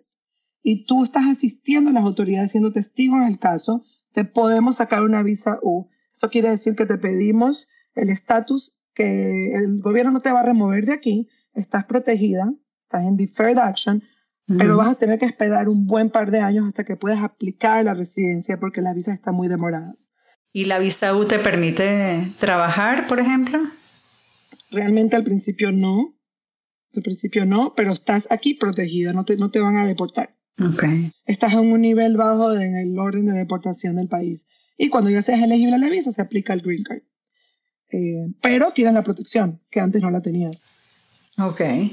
Y 0.63 0.85
tú 0.85 1.03
estás 1.03 1.27
asistiendo 1.27 1.91
a 1.91 1.93
las 1.93 2.05
autoridades 2.05 2.49
siendo 2.49 2.71
testigo 2.71 3.17
en 3.17 3.27
el 3.27 3.37
caso, 3.37 3.85
te 4.13 4.23
podemos 4.23 4.77
sacar 4.77 5.01
una 5.01 5.21
visa 5.23 5.59
U. 5.61 5.89
Eso 6.13 6.29
quiere 6.29 6.51
decir 6.51 6.75
que 6.75 6.85
te 6.85 6.97
pedimos 6.97 7.69
el 7.95 8.09
estatus 8.09 8.79
que 8.93 9.55
el 9.55 9.81
gobierno 9.81 10.11
no 10.11 10.21
te 10.21 10.31
va 10.31 10.41
a 10.41 10.45
remover 10.45 10.85
de 10.85 10.93
aquí, 10.93 11.27
estás 11.53 11.85
protegida, 11.85 12.53
estás 12.81 13.03
en 13.03 13.17
deferred 13.17 13.57
action, 13.57 14.03
pero 14.57 14.77
vas 14.77 14.89
a 14.89 14.95
tener 14.95 15.17
que 15.17 15.25
esperar 15.25 15.67
un 15.67 15.87
buen 15.87 16.09
par 16.09 16.29
de 16.29 16.41
años 16.41 16.67
hasta 16.67 16.83
que 16.83 16.95
puedas 16.95 17.23
aplicar 17.23 17.83
la 17.83 17.93
residencia 17.93 18.59
porque 18.59 18.81
las 18.81 18.93
visas 18.93 19.15
están 19.15 19.35
muy 19.35 19.47
demoradas. 19.47 20.11
¿Y 20.51 20.65
la 20.65 20.77
visa 20.77 21.15
U 21.15 21.25
te 21.25 21.39
permite 21.39 22.31
trabajar, 22.37 23.07
por 23.07 23.19
ejemplo? 23.19 23.59
Realmente 24.69 25.15
al 25.15 25.23
principio 25.23 25.71
no. 25.71 26.15
Al 26.95 27.01
principio 27.01 27.45
no, 27.45 27.73
pero 27.75 27.91
estás 27.91 28.27
aquí 28.29 28.53
protegida, 28.53 29.13
no 29.13 29.25
te, 29.25 29.37
no 29.37 29.49
te 29.49 29.59
van 29.59 29.77
a 29.77 29.85
deportar. 29.85 30.35
Okay. 30.59 31.11
Estás 31.25 31.53
en 31.53 31.71
un 31.71 31.81
nivel 31.81 32.15
bajo 32.15 32.53
en 32.53 32.75
el 32.75 32.97
orden 32.99 33.25
de 33.25 33.33
deportación 33.33 33.95
del 33.95 34.07
país. 34.07 34.47
Y 34.77 34.89
cuando 34.89 35.09
ya 35.09 35.21
seas 35.21 35.41
elegible 35.41 35.75
a 35.75 35.79
la 35.79 35.89
visa, 35.89 36.11
se 36.11 36.21
aplica 36.21 36.53
el 36.53 36.61
green 36.61 36.83
card. 36.83 37.01
Eh, 37.91 38.27
pero 38.41 38.71
tienes 38.71 38.93
la 38.93 39.03
protección, 39.03 39.61
que 39.69 39.79
antes 39.79 40.01
no 40.01 40.09
la 40.09 40.21
tenías. 40.21 40.67
Ok. 41.37 41.61
Eh, 41.61 41.91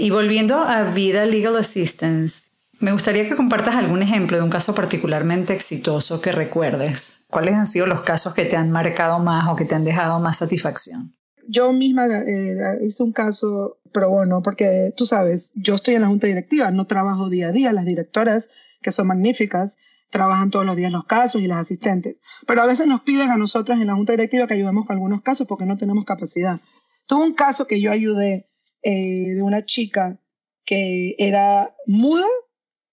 y 0.00 0.10
volviendo 0.10 0.56
a 0.56 0.82
Vida 0.92 1.26
Legal 1.26 1.56
Assistance, 1.56 2.48
me 2.80 2.92
gustaría 2.92 3.28
que 3.28 3.34
compartas 3.34 3.74
algún 3.74 4.02
ejemplo 4.02 4.36
de 4.36 4.42
un 4.42 4.50
caso 4.50 4.74
particularmente 4.74 5.52
exitoso 5.52 6.20
que 6.20 6.30
recuerdes. 6.30 7.24
¿Cuáles 7.28 7.54
han 7.54 7.66
sido 7.66 7.86
los 7.86 8.02
casos 8.02 8.34
que 8.34 8.44
te 8.44 8.56
han 8.56 8.70
marcado 8.70 9.18
más 9.18 9.48
o 9.48 9.56
que 9.56 9.64
te 9.64 9.74
han 9.74 9.84
dejado 9.84 10.20
más 10.20 10.38
satisfacción? 10.38 11.17
Yo 11.50 11.72
misma 11.72 12.06
eh, 12.06 12.78
hice 12.82 13.02
un 13.02 13.12
caso 13.12 13.78
pro 13.90 14.10
bono 14.10 14.42
porque 14.42 14.92
tú 14.94 15.06
sabes, 15.06 15.52
yo 15.56 15.76
estoy 15.76 15.94
en 15.94 16.02
la 16.02 16.08
junta 16.08 16.26
directiva, 16.26 16.70
no 16.70 16.86
trabajo 16.86 17.30
día 17.30 17.48
a 17.48 17.52
día, 17.52 17.72
las 17.72 17.86
directoras, 17.86 18.50
que 18.82 18.92
son 18.92 19.06
magníficas, 19.06 19.78
trabajan 20.10 20.50
todos 20.50 20.66
los 20.66 20.76
días 20.76 20.92
los 20.92 21.06
casos 21.06 21.40
y 21.40 21.46
las 21.46 21.58
asistentes. 21.58 22.20
Pero 22.46 22.60
a 22.60 22.66
veces 22.66 22.86
nos 22.86 23.00
piden 23.00 23.30
a 23.30 23.38
nosotras 23.38 23.80
en 23.80 23.86
la 23.86 23.94
junta 23.94 24.12
directiva 24.12 24.46
que 24.46 24.54
ayudemos 24.54 24.86
con 24.86 24.96
algunos 24.96 25.22
casos 25.22 25.46
porque 25.46 25.64
no 25.64 25.78
tenemos 25.78 26.04
capacidad. 26.04 26.60
Tuve 27.06 27.24
un 27.24 27.34
caso 27.34 27.66
que 27.66 27.80
yo 27.80 27.90
ayudé 27.92 28.44
eh, 28.82 29.34
de 29.34 29.42
una 29.42 29.64
chica 29.64 30.20
que 30.66 31.14
era 31.16 31.74
muda 31.86 32.26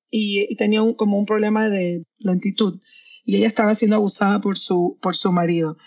y, 0.10 0.56
tenía 0.56 0.80
como 0.96 1.20
un 1.20 1.26
problema 1.26 1.68
de 1.68 2.06
lentitud 2.20 2.80
y 3.26 3.36
ella 3.36 3.48
estaba 3.48 3.76
siendo 3.76 3.98
abusada 3.98 4.40
por 4.40 4.58
su, 4.58 4.98
por 5.02 5.14
su 5.14 5.34
marido. 5.34 5.78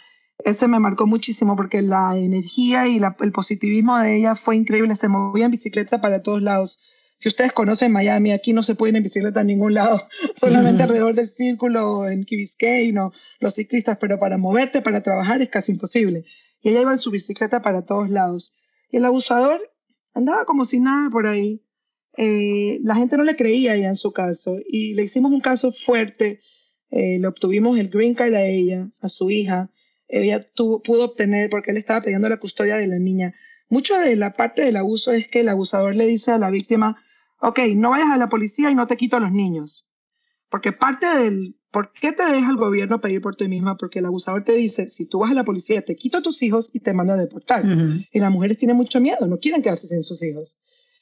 Ese 0.45 0.68
me 0.68 0.78
marcó 0.78 1.07
muchísimo 1.07 1.57
porque 1.57 1.83
la 1.83 2.16
energía 2.16 2.87
y 2.87 2.99
el 2.99 3.33
positivismo 3.33 3.99
de 3.99 4.16
ella 4.16 4.35
fue 4.35 4.57
increíble. 4.57 4.95
Se 4.95 5.09
movía 5.09 5.47
en 5.47 5.50
bicicleta 5.50 6.00
para 6.00 6.23
todos 6.23 6.42
lados. 6.42 6.80
Si 7.18 7.28
ustedes 7.28 7.52
conocen 7.52 7.90
Miami, 7.90 8.30
aquí 8.30 8.52
no 8.52 8.62
se 8.62 8.76
puede 8.76 8.90
ir 8.90 8.97
en 8.97 9.02
bicicleta 9.02 9.40
a 9.40 9.45
ningún 9.45 9.75
lado, 9.75 10.07
solamente 10.37 10.85
alrededor 10.85 11.16
del 11.16 11.26
círculo 11.26 12.09
en 12.09 12.25
Key 12.25 12.38
Biscayne 12.38 13.11
los 13.40 13.54
ciclistas, 13.54 13.99
pero 13.99 14.21
para 14.21 14.38
moverte, 14.38 14.83
para 14.83 15.02
trabajar 15.02 15.42
es 15.42 15.49
casi 15.49 15.73
imposible. 15.73 16.25
Y 16.62 16.71
ella 16.71 16.83
iba 16.83 16.92
en 16.92 16.99
su 16.99 17.11
bicicleta 17.11 17.61
para 17.61 17.85
todos 17.85 18.09
lados. 18.09 18.54
Y 18.90 18.99
el 18.99 19.04
abusador 19.04 19.61
andaba 20.14 20.45
como 20.45 20.64
si 20.64 20.78
nada 20.78 21.11
por 21.11 21.26
ahí. 21.26 21.64
Eh, 22.16 22.78
la 22.83 22.95
gente 22.95 23.16
no 23.16 23.25
le 23.25 23.37
creía 23.37 23.76
ya 23.76 23.88
en 23.88 23.97
su 23.97 24.12
caso 24.12 24.57
y 24.68 24.95
le 24.95 25.02
hicimos 25.02 25.33
un 25.33 25.40
caso 25.40 25.73
fuerte. 25.73 26.40
Eh, 26.90 27.18
le 27.18 27.26
obtuvimos 27.26 27.78
el 27.78 27.90
green 27.90 28.14
card 28.14 28.35
a 28.35 28.45
ella, 28.45 28.90
a 29.00 29.09
su 29.09 29.30
hija. 29.30 29.71
Ella 30.09 30.45
pudo 30.57 31.05
obtener, 31.05 31.50
porque 31.50 31.71
él 31.71 31.77
estaba 31.77 32.03
pidiendo 32.03 32.29
la 32.29 32.38
custodia 32.38 32.77
de 32.77 32.87
la 32.87 32.99
niña. 32.99 33.35
Mucho 33.69 33.99
de 33.99 34.17
la 34.17 34.33
parte 34.33 34.62
del 34.62 34.77
abuso 34.77 35.12
es 35.12 35.29
que 35.29 35.41
el 35.41 35.49
abusador 35.49 35.95
le 35.95 36.07
dice 36.07 36.33
a 36.33 36.38
la 36.38 36.50
víctima, 36.50 37.03
ok, 37.41 37.61
no 37.77 37.91
vayas 37.91 38.11
a 38.11 38.17
la 38.17 38.29
policía 38.29 38.71
y 38.71 38.75
no 38.75 38.87
te 38.87 38.97
quito 38.97 39.17
a 39.17 39.21
los 39.21 39.33
niños. 39.33 39.91
Porque 40.50 40.73
parte 40.73 41.07
del, 41.07 41.59
¿por 41.71 41.93
qué 41.93 42.12
te 42.12 42.25
deja 42.25 42.50
el 42.50 42.57
gobierno 42.57 43.00
pedir 43.00 43.21
por 43.21 43.37
ti 43.37 43.49
misma? 43.49 43.77
Porque 43.77 43.99
el 43.99 44.07
abusador 44.07 44.45
te 44.45 44.53
dice, 44.53 44.88
si 44.88 45.07
tú 45.07 45.19
vas 45.19 45.31
a 45.31 45.35
la 45.35 45.45
policía, 45.45 45.83
te 45.83 45.95
quito 45.95 46.19
a 46.19 46.23
tus 46.23 46.43
hijos 46.43 46.71
y 46.73 46.81
te 46.81 46.95
mando 46.95 47.12
a 47.12 47.17
deportar. 47.17 47.65
Y 48.11 48.21
las 48.21 48.31
mujeres 48.31 48.57
tienen 48.57 48.77
mucho 48.77 49.00
miedo, 49.00 49.27
no 49.27 49.38
quieren 49.38 49.62
quedarse 49.62 49.88
sin 49.88 50.03
sus 50.03 50.23
hijos. 50.23 50.59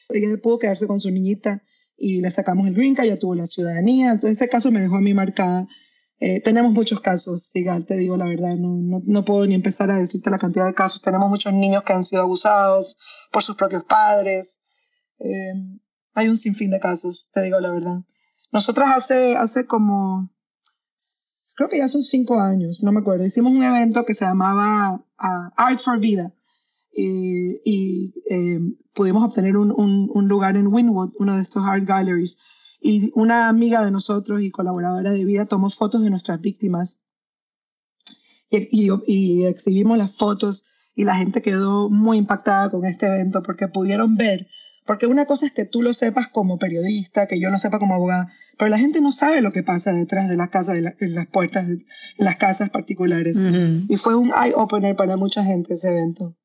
Ella 0.09 0.37
pudo 0.43 0.59
quedarse 0.59 0.87
con 0.87 0.99
su 0.99 1.11
niñita 1.11 1.63
y 1.97 2.21
le 2.21 2.31
sacamos 2.31 2.67
el 2.67 2.75
green 2.75 2.95
card, 2.95 3.07
ya 3.07 3.19
tuvo 3.19 3.35
la 3.35 3.47
ciudadanía. 3.47 4.07
Entonces 4.07 4.33
ese 4.33 4.49
caso 4.49 4.73
me 4.73 4.81
dejó 4.81 4.97
a 4.97 5.01
mí 5.01 5.15
marcada. 5.15 5.69
Eh, 6.19 6.41
tenemos 6.41 6.73
muchos 6.73 7.01
casos, 7.01 7.51
Sigal, 7.51 7.85
te 7.85 7.97
digo 7.97 8.17
la 8.17 8.25
verdad, 8.25 8.57
no, 8.57 8.77
no, 8.81 9.03
no, 9.05 9.25
puedo 9.25 9.47
ni 9.47 9.55
empezar 9.55 9.91
a 9.91 9.99
decirte 9.99 10.31
la 10.31 10.39
cantidad 10.39 10.67
de 10.67 10.75
casos. 10.75 11.03
Tenemos 11.03 11.29
muchos 11.29 11.53
niños 11.53 11.83
que 11.83 11.93
han 11.93 12.05
sido 12.05 12.23
abusados 12.23 12.99
por 13.31 13.43
sus 13.43 13.57
propios 13.57 13.85
padres. 13.85 14.59
Eh, 15.19 15.53
hay 16.15 16.29
un 16.29 16.39
sinfín 16.39 16.71
de 16.71 16.81
casos, 16.81 17.31
te 17.33 17.43
digo 17.43 17.61
la 17.61 17.71
verdad. 17.71 17.99
Nosotras 18.53 18.91
hace, 18.95 19.37
hace 19.37 19.67
como, 19.67 20.31
creo 21.57 21.69
que 21.69 21.79
ya 21.79 21.89
son 21.89 22.03
cinco 22.03 22.41
años, 22.41 22.83
no 22.83 22.93
me 22.93 23.01
acuerdo, 23.01 23.25
hicimos 23.25 23.53
un 23.53 23.63
evento 23.63 24.05
que 24.07 24.15
se 24.15 24.25
llamaba 24.25 25.05
ah, 25.19 25.53
Art 25.57 25.79
for 25.81 25.99
Vida 25.99 26.33
y, 26.97 28.15
eh, 28.31 28.61
pudimos 28.95 29.23
obtener 29.23 29.57
un, 29.57 29.73
un, 29.73 30.29
lugar 30.29 30.57
en 30.57 30.69
Winwood, 30.69 31.13
uno 31.19 31.37
de 31.37 31.43
estos 31.43 31.63
art 31.65 31.85
galleries. 31.85 32.39
Y 32.87 33.11
una 33.15 33.49
amiga 33.49 33.85
de 33.85 33.91
nosotros 33.91 34.43
y 34.43 34.53
colaboradora 34.53 35.11
de 35.13 35.25
vida 35.25 35.45
tomó 35.45 35.71
fotos 35.71 36.05
de 36.05 36.11
nuestras 36.11 36.41
víctimas 36.41 37.01
y, 38.49 38.91
y, 39.09 39.45
exhibimos 39.45 39.99
las 39.99 40.17
fotos 40.17 40.67
y 40.95 41.03
la 41.03 41.17
gente 41.17 41.43
quedó 41.43 41.91
muy 41.91 42.17
impactada 42.17 42.71
con 42.71 42.85
este 42.85 43.07
evento 43.07 43.43
porque 43.43 43.67
pudieron 43.67 44.17
ver 44.17 44.47
porque 44.85 45.09
una 45.09 45.27
cosa 45.27 45.47
es 45.47 45.53
que 45.53 45.65
tú 45.65 45.83
lo 45.83 45.93
sepas 45.93 46.29
como 46.29 46.61
periodista, 46.61 47.27
que 47.27 47.41
yo 47.41 47.51
lo 47.51 47.59
sepa 47.59 47.81
como 47.81 47.97
abogada, 47.97 48.29
pero 48.57 48.69
la 48.69 48.79
gente 48.79 49.01
no 49.01 49.11
sabe 49.11 49.43
lo 49.43 49.51
que 49.51 49.65
pasa 49.65 49.93
detrás 49.93 50.29
de 50.29 50.37
las 50.37 50.51
casas, 50.51 50.77
de 50.77 50.95
en 51.01 51.15
las 51.17 51.27
puertas, 51.27 51.67
de 51.67 51.85
las 52.19 52.37
casas 52.37 52.71
particulares. 52.71 53.37
Y 53.89 53.97
fue 53.97 54.15
un 54.15 54.29
eye-opener 54.29 54.95
para 54.95 55.17
mucha 55.17 55.43
gente 55.43 55.75
ese 55.75 55.91
evento. 55.91 56.37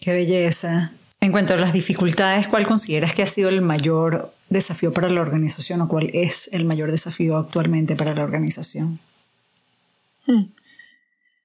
Qué 0.00 0.12
belleza. 0.12 0.90
En 1.20 1.30
cuanto 1.30 1.54
a 1.54 1.58
las 1.58 1.72
dificultades, 1.72 2.48
¿cuál 2.48 2.66
consideras 2.66 3.14
que 3.14 3.22
ha 3.22 3.26
sido 3.26 3.50
el 3.50 3.60
mayor 3.60 4.34
desafío 4.50 4.92
para 4.92 5.08
la 5.08 5.20
organización 5.20 5.80
o 5.80 5.88
cuál 5.88 6.10
es 6.12 6.48
el 6.52 6.64
mayor 6.64 6.90
desafío 6.90 7.36
actualmente 7.36 7.96
para 7.96 8.14
la 8.14 8.24
organización? 8.24 8.98
Hmm. 10.26 10.52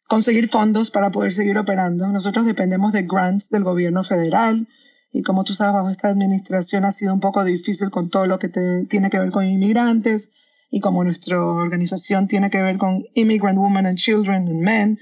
Conseguir 0.08 0.50
fondos 0.50 0.92
para 0.92 1.12
poder 1.12 1.34
seguir 1.34 1.58
operando. 1.58 2.08
Nosotros 2.08 2.46
dependemos 2.46 2.94
de 2.94 3.04
grants 3.04 3.50
del 3.50 3.64
gobierno 3.64 4.04
federal, 4.04 4.68
y 5.14 5.22
como 5.22 5.44
tú 5.44 5.54
sabes, 5.54 5.74
bajo 5.76 5.90
esta 5.90 6.10
administración 6.10 6.86
ha 6.86 6.92
sido 6.92 7.14
un 7.14 7.20
poco 7.20 7.44
difícil 7.46 7.92
con 7.92 8.10
todo 8.10 8.26
lo 8.26 8.40
que 8.40 8.50
tiene 8.50 9.10
que 9.12 9.20
ver 9.20 9.30
con 9.30 9.46
inmigrantes 9.46 10.32
y 10.72 10.80
como 10.80 11.04
nuestra 11.04 11.40
organización 11.40 12.28
tiene 12.28 12.50
que 12.50 12.64
ver 12.64 12.80
con 12.80 13.06
Immigrant 13.14 13.60
Women 13.60 13.86
and 13.86 13.98
Children 13.98 14.48
and 14.48 14.62
Men, 14.62 15.00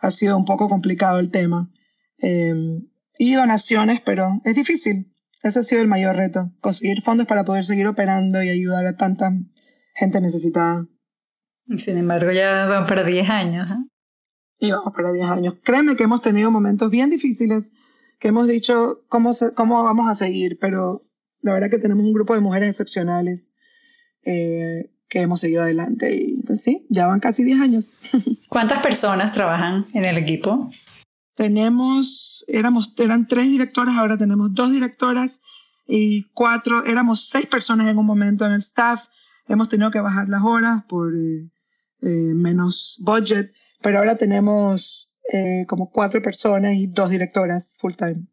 ha 0.00 0.12
sido 0.12 0.36
un 0.36 0.44
poco 0.44 0.68
complicado 0.68 1.18
el 1.18 1.32
tema. 1.32 1.68
Em, 2.18 2.86
y 3.18 3.34
donaciones, 3.34 4.00
pero 4.00 4.40
es 4.44 4.54
difícil. 4.54 5.12
Ese 5.42 5.60
ha 5.60 5.62
sido 5.62 5.82
el 5.82 5.88
mayor 5.88 6.16
reto, 6.16 6.50
conseguir 6.60 7.02
fondos 7.02 7.26
para 7.26 7.44
poder 7.44 7.64
seguir 7.64 7.86
operando 7.86 8.42
y 8.42 8.48
ayudar 8.48 8.86
a 8.86 8.96
tanta 8.96 9.32
gente 9.94 10.20
necesitada. 10.20 10.86
Sin 11.76 11.98
embargo, 11.98 12.32
ya 12.32 12.66
van 12.66 12.86
para 12.86 13.04
10 13.04 13.28
años. 13.30 13.70
¿eh? 13.70 13.84
Y 14.58 14.70
vamos 14.72 14.92
para 14.94 15.12
10 15.12 15.28
años. 15.28 15.54
Créeme 15.62 15.96
que 15.96 16.04
hemos 16.04 16.22
tenido 16.22 16.50
momentos 16.50 16.90
bien 16.90 17.10
difíciles 17.10 17.70
que 18.18 18.28
hemos 18.28 18.48
dicho 18.48 19.04
cómo, 19.08 19.30
cómo 19.54 19.84
vamos 19.84 20.08
a 20.08 20.14
seguir, 20.14 20.58
pero 20.60 21.04
la 21.40 21.52
verdad 21.52 21.70
que 21.70 21.78
tenemos 21.78 22.04
un 22.04 22.12
grupo 22.12 22.34
de 22.34 22.40
mujeres 22.40 22.70
excepcionales 22.70 23.52
eh, 24.24 24.90
que 25.08 25.20
hemos 25.20 25.40
seguido 25.40 25.62
adelante 25.62 26.14
y 26.14 26.42
pues 26.42 26.62
sí, 26.62 26.86
ya 26.90 27.06
van 27.06 27.20
casi 27.20 27.44
10 27.44 27.60
años. 27.60 27.96
¿Cuántas 28.48 28.82
personas 28.82 29.32
trabajan 29.32 29.86
en 29.94 30.04
el 30.04 30.18
equipo? 30.18 30.70
Tenemos, 31.38 32.44
éramos, 32.48 32.94
eran 32.98 33.28
tres 33.28 33.46
directoras, 33.46 33.94
ahora 33.96 34.18
tenemos 34.18 34.52
dos 34.54 34.72
directoras 34.72 35.40
y 35.86 36.24
cuatro, 36.34 36.84
éramos 36.84 37.28
seis 37.28 37.46
personas 37.46 37.86
en 37.86 37.96
un 37.96 38.06
momento 38.06 38.44
en 38.44 38.50
el 38.50 38.58
staff. 38.58 39.06
Hemos 39.46 39.68
tenido 39.68 39.92
que 39.92 40.00
bajar 40.00 40.28
las 40.28 40.42
horas 40.42 40.82
por 40.88 41.14
eh, 41.14 41.48
eh, 42.02 42.34
menos 42.34 43.00
budget, 43.04 43.52
pero 43.80 43.98
ahora 43.98 44.16
tenemos 44.16 45.14
eh, 45.32 45.64
como 45.68 45.92
cuatro 45.92 46.20
personas 46.20 46.74
y 46.74 46.88
dos 46.88 47.08
directoras 47.08 47.76
full 47.78 47.92
time. 47.92 48.26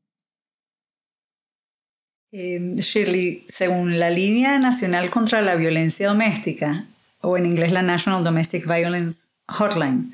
Shirley, 2.32 3.46
según 3.50 4.00
la 4.00 4.10
línea 4.10 4.58
nacional 4.58 5.12
contra 5.12 5.44
la 5.44 5.54
violencia 5.54 6.08
doméstica, 6.08 6.88
o 7.22 7.38
en 7.38 7.46
inglés 7.46 7.72
la 7.72 7.84
National 7.84 8.24
Domestic 8.24 8.66
Violence 8.66 9.35
Hotline, 9.48 10.14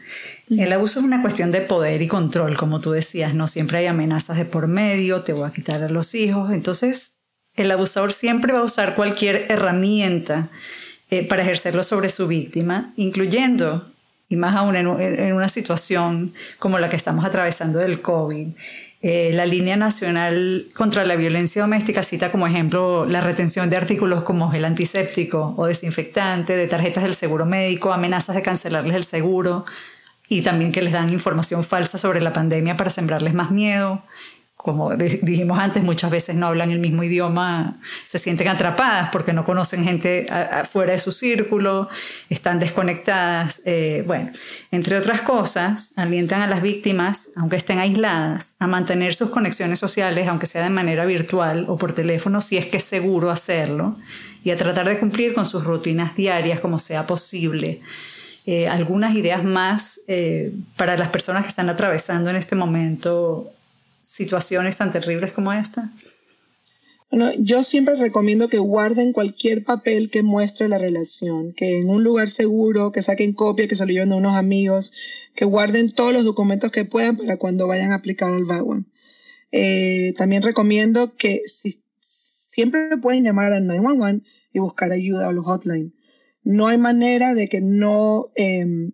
el 0.49 0.73
abuso 0.73 0.99
es 0.99 1.05
una 1.05 1.21
cuestión 1.21 1.51
de 1.51 1.61
poder 1.61 2.01
y 2.01 2.07
control, 2.07 2.57
como 2.57 2.81
tú 2.81 2.91
decías, 2.91 3.33
no 3.33 3.47
siempre 3.47 3.77
hay 3.77 3.85
amenazas 3.85 4.37
de 4.37 4.43
por 4.43 4.67
medio, 4.67 5.21
te 5.21 5.31
voy 5.31 5.47
a 5.47 5.53
quitar 5.53 5.83
a 5.83 5.89
los 5.89 6.13
hijos, 6.15 6.51
entonces 6.51 7.19
el 7.55 7.71
abusador 7.71 8.11
siempre 8.11 8.51
va 8.51 8.59
a 8.59 8.63
usar 8.63 8.95
cualquier 8.95 9.45
herramienta 9.49 10.49
eh, 11.09 11.25
para 11.25 11.43
ejercerlo 11.43 11.83
sobre 11.83 12.09
su 12.09 12.27
víctima, 12.27 12.93
incluyendo, 12.97 13.91
y 14.27 14.35
más 14.35 14.55
aún 14.55 14.75
en, 14.75 14.87
en 14.87 15.33
una 15.33 15.49
situación 15.49 16.33
como 16.59 16.79
la 16.79 16.89
que 16.89 16.97
estamos 16.97 17.23
atravesando 17.23 17.79
del 17.79 18.01
COVID, 18.01 18.49
eh, 19.03 19.31
la 19.33 19.47
línea 19.47 19.77
nacional 19.77 20.67
contra 20.75 21.03
la 21.05 21.15
violencia 21.15 21.63
doméstica 21.63 22.03
cita 22.03 22.31
como 22.31 22.45
ejemplo 22.45 23.05
la 23.05 23.19
retención 23.21 23.69
de 23.69 23.77
artículos 23.77 24.21
como 24.21 24.51
gel 24.51 24.65
antiséptico 24.65 25.55
o 25.57 25.65
desinfectante, 25.65 26.55
de 26.55 26.67
tarjetas 26.67 27.03
del 27.03 27.15
seguro 27.15 27.45
médico, 27.45 27.93
amenazas 27.93 28.35
de 28.35 28.43
cancelarles 28.43 28.95
el 28.95 29.03
seguro 29.03 29.65
y 30.29 30.43
también 30.43 30.71
que 30.71 30.83
les 30.83 30.93
dan 30.93 31.11
información 31.11 31.63
falsa 31.63 31.97
sobre 31.97 32.21
la 32.21 32.31
pandemia 32.31 32.77
para 32.77 32.91
sembrarles 32.91 33.33
más 33.33 33.49
miedo 33.49 34.03
como 34.63 34.95
dijimos 34.95 35.59
antes, 35.59 35.83
muchas 35.83 36.11
veces 36.11 36.35
no 36.35 36.47
hablan 36.47 36.71
el 36.71 36.79
mismo 36.79 37.03
idioma, 37.03 37.79
se 38.05 38.19
sienten 38.19 38.47
atrapadas 38.47 39.09
porque 39.11 39.33
no 39.33 39.43
conocen 39.43 39.83
gente 39.83 40.27
fuera 40.69 40.91
de 40.91 40.99
su 40.99 41.11
círculo, 41.11 41.89
están 42.29 42.59
desconectadas. 42.59 43.63
Eh, 43.65 44.03
bueno, 44.05 44.29
entre 44.71 44.97
otras 44.97 45.21
cosas, 45.21 45.93
alientan 45.95 46.41
a 46.41 46.47
las 46.47 46.61
víctimas, 46.61 47.29
aunque 47.35 47.55
estén 47.55 47.79
aisladas, 47.79 48.55
a 48.59 48.67
mantener 48.67 49.15
sus 49.15 49.29
conexiones 49.29 49.79
sociales, 49.79 50.27
aunque 50.27 50.45
sea 50.45 50.63
de 50.63 50.69
manera 50.69 51.05
virtual 51.05 51.65
o 51.67 51.77
por 51.77 51.93
teléfono, 51.93 52.41
si 52.41 52.57
es 52.57 52.67
que 52.67 52.77
es 52.77 52.83
seguro 52.83 53.31
hacerlo, 53.31 53.97
y 54.43 54.51
a 54.51 54.57
tratar 54.57 54.87
de 54.87 54.99
cumplir 54.99 55.33
con 55.33 55.45
sus 55.45 55.63
rutinas 55.63 56.15
diarias 56.15 56.59
como 56.59 56.77
sea 56.77 57.07
posible. 57.07 57.81
Eh, 58.45 58.67
algunas 58.67 59.15
ideas 59.15 59.43
más 59.43 60.01
eh, 60.07 60.51
para 60.75 60.97
las 60.97 61.09
personas 61.09 61.43
que 61.43 61.49
están 61.49 61.69
atravesando 61.69 62.29
en 62.29 62.35
este 62.35 62.55
momento 62.55 63.51
situaciones 64.01 64.77
tan 64.77 64.91
terribles 64.91 65.31
como 65.31 65.53
esta? 65.53 65.91
Bueno, 67.11 67.31
yo 67.37 67.63
siempre 67.63 67.95
recomiendo 67.95 68.47
que 68.47 68.57
guarden 68.57 69.11
cualquier 69.11 69.65
papel 69.65 70.09
que 70.09 70.23
muestre 70.23 70.69
la 70.69 70.77
relación, 70.77 71.53
que 71.53 71.79
en 71.79 71.89
un 71.89 72.03
lugar 72.03 72.29
seguro, 72.29 72.93
que 72.93 73.01
saquen 73.01 73.33
copia, 73.33 73.67
que 73.67 73.75
se 73.75 73.85
lo 73.85 73.91
lleven 73.91 74.13
a 74.13 74.15
unos 74.15 74.35
amigos, 74.35 74.93
que 75.35 75.43
guarden 75.43 75.89
todos 75.89 76.13
los 76.13 76.23
documentos 76.23 76.71
que 76.71 76.85
puedan 76.85 77.17
para 77.17 77.37
cuando 77.37 77.67
vayan 77.67 77.91
a 77.91 77.95
aplicar 77.95 78.31
el 78.31 78.45
VAWA. 78.45 78.85
Eh, 79.51 80.13
también 80.17 80.41
recomiendo 80.41 81.17
que 81.17 81.41
si, 81.47 81.83
siempre 81.99 82.97
pueden 83.01 83.25
llamar 83.25 83.51
al 83.51 83.67
911 83.67 84.25
y 84.53 84.59
buscar 84.59 84.93
ayuda 84.93 85.27
a 85.27 85.33
los 85.33 85.45
hotline. 85.45 85.93
No 86.43 86.67
hay 86.67 86.77
manera 86.77 87.33
de 87.33 87.49
que 87.49 87.59
no, 87.59 88.31
em, 88.35 88.93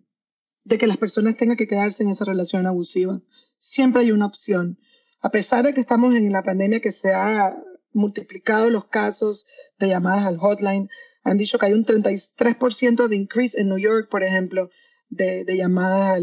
de 0.64 0.78
que 0.78 0.88
las 0.88 0.96
personas 0.96 1.36
tengan 1.36 1.56
que 1.56 1.68
quedarse 1.68 2.02
en 2.02 2.10
esa 2.10 2.24
relación 2.24 2.66
abusiva. 2.66 3.20
Siempre 3.58 4.02
hay 4.02 4.10
una 4.10 4.26
opción 4.26 4.78
a 5.20 5.30
pesar 5.30 5.64
de 5.64 5.74
que 5.74 5.80
estamos 5.80 6.14
en 6.14 6.32
la 6.32 6.42
pandemia 6.42 6.80
que 6.80 6.92
se 6.92 7.12
ha 7.12 7.56
multiplicado 7.92 8.70
los 8.70 8.86
casos 8.86 9.46
de 9.78 9.88
llamadas 9.88 10.26
al 10.26 10.38
hotline, 10.38 10.88
han 11.24 11.36
dicho 11.36 11.58
que 11.58 11.66
hay 11.66 11.72
un 11.72 11.84
33% 11.84 13.08
de 13.08 13.16
increase 13.16 13.60
en 13.60 13.68
New 13.68 13.78
York, 13.78 14.08
por 14.10 14.22
ejemplo, 14.22 14.70
de, 15.08 15.44
llamadas 15.56 16.20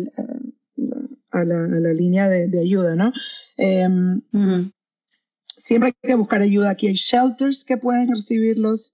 a, 1.31 1.43
la, 1.43 1.93
línea 1.93 2.29
de, 2.29 2.59
ayuda, 2.59 2.95
¿no? 2.95 3.11
Em, 3.57 4.21
siempre 5.57 5.89
hay 5.89 6.09
que 6.09 6.15
buscar 6.15 6.41
ayuda. 6.41 6.71
Aquí 6.71 6.87
hay 6.87 6.95
shelters 6.95 7.65
que 7.65 7.77
pueden 7.77 8.09
recibirlos, 8.09 8.93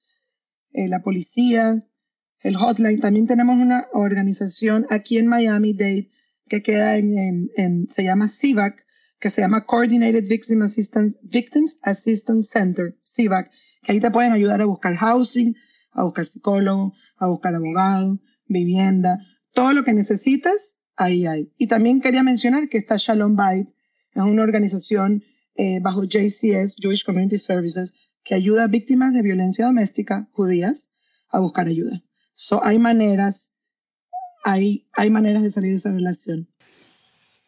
eh, 0.74 0.88
la 0.88 1.02
policía, 1.02 1.84
el 2.40 2.56
hotline. 2.56 3.00
También 3.00 3.28
tenemos 3.28 3.58
una 3.58 3.88
organización 3.94 4.88
aquí 4.90 5.18
en 5.18 5.28
Miami-Dade 5.28 6.10
que 6.48 6.64
queda 6.64 6.98
en, 6.98 7.52
en 7.56 7.90
se 7.90 8.04
llama 8.04 8.28
CIVAC, 8.28 8.86
que 9.22 9.30
se 9.30 9.42
llama 9.42 9.66
Coordinated 9.66 10.28
Victim 10.28 10.64
Assistance, 10.64 11.20
Victims 11.22 11.80
Assistance 11.84 12.50
Center, 12.52 12.98
CIVAC, 13.06 13.52
que 13.84 13.92
ahí 13.92 14.00
te 14.00 14.10
pueden 14.10 14.34
ayudar 14.34 14.62
a 14.62 14.66
buscar 14.66 14.96
housing, 14.96 15.56
a 15.92 16.04
buscar 16.04 16.26
psicólogo, 16.26 16.94
a 17.18 17.28
buscar 17.28 17.54
abogado, 17.54 18.20
vivienda, 18.48 19.20
todo 19.54 19.74
lo 19.74 19.84
que 19.84 19.94
necesitas, 19.94 20.80
ahí 20.96 21.28
hay. 21.28 21.54
Y 21.58 21.68
también 21.68 22.02
quería 22.02 22.24
mencionar 22.24 22.68
que 22.68 22.80
está 22.80 22.96
Shalom 22.98 23.36
Bait, 23.36 23.70
es 24.14 24.24
una 24.24 24.42
organización 24.42 25.24
eh, 25.56 25.80
bajo 25.80 26.04
JCS, 26.04 26.78
Jewish 26.80 27.06
Community 27.06 27.38
Services, 27.38 27.94
que 28.24 28.34
ayuda 28.34 28.64
a 28.64 28.68
víctimas 28.68 29.14
de 29.14 29.22
violencia 29.22 29.68
doméstica 29.68 30.30
judías 30.32 30.92
a 31.30 31.40
buscar 31.40 31.68
ayuda. 31.68 32.04
So, 32.34 32.64
hay 32.64 32.80
maneras, 32.80 33.54
hay, 34.44 34.88
hay 34.94 35.12
maneras 35.12 35.44
de 35.44 35.52
salir 35.52 35.70
de 35.70 35.78
esa 35.78 35.92
relación. 35.92 36.50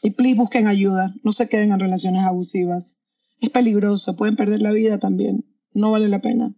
Y 0.02 0.10
please 0.10 0.34
busquen 0.34 0.66
ayuda. 0.66 1.14
No 1.22 1.30
se 1.30 1.48
queden 1.48 1.70
en 1.70 1.78
relaciones 1.78 2.24
abusivas. 2.24 2.98
Es 3.40 3.50
peligroso. 3.50 4.16
Pueden 4.16 4.34
perder 4.34 4.62
la 4.62 4.72
vida 4.72 4.98
también. 4.98 5.44
No 5.74 5.92
vale 5.92 6.08
la 6.08 6.20
pena. 6.20 6.54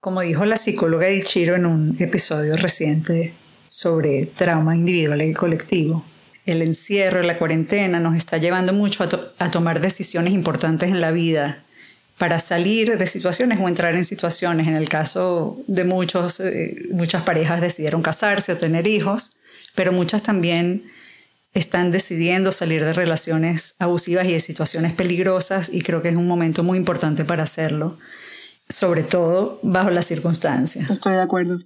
Como 0.00 0.20
dijo 0.20 0.44
la 0.44 0.56
psicóloga 0.56 1.10
Ichiro 1.10 1.54
en 1.54 1.64
un 1.64 1.96
episodio 1.98 2.56
reciente 2.56 3.32
sobre 3.68 4.26
trauma 4.26 4.76
individual 4.76 5.22
y 5.22 5.32
colectivo, 5.32 6.04
el 6.46 6.62
encierro, 6.62 7.22
la 7.22 7.38
cuarentena 7.38 8.00
nos 8.00 8.16
está 8.16 8.36
llevando 8.38 8.72
mucho 8.72 9.08
a, 9.38 9.50
tomar 9.50 9.80
decisiones 9.80 10.32
importantes 10.32 10.90
en 10.90 11.00
la 11.00 11.10
vida 11.10 11.62
para 12.18 12.38
salir 12.38 12.96
de 12.96 13.06
situaciones 13.06 13.58
o 13.60 13.68
entrar 13.68 13.94
en 13.94 14.04
situaciones. 14.04 14.68
En 14.68 14.74
el 14.74 14.88
caso 14.88 15.58
de 15.66 15.84
muchos, 15.84 16.40
eh, 16.40 16.86
muchas 16.92 17.22
parejas 17.22 17.60
decidieron 17.60 18.02
casarse 18.02 18.52
o 18.52 18.56
tener 18.56 18.86
hijos, 18.86 19.36
pero 19.74 19.92
muchas 19.92 20.22
también 20.22 20.84
están 21.54 21.92
decidiendo 21.92 22.52
salir 22.52 22.84
de 22.84 22.92
relaciones 22.92 23.76
abusivas 23.78 24.26
y 24.26 24.32
de 24.32 24.40
situaciones 24.40 24.92
peligrosas 24.92 25.72
y 25.72 25.80
creo 25.80 26.02
que 26.02 26.08
es 26.08 26.16
un 26.16 26.26
momento 26.26 26.62
muy 26.62 26.78
importante 26.78 27.24
para 27.24 27.44
hacerlo, 27.44 27.96
sobre 28.68 29.02
todo 29.02 29.60
bajo 29.62 29.90
las 29.90 30.04
circunstancias. 30.04 30.90
Estoy 30.90 31.14
de 31.14 31.22
acuerdo, 31.22 31.58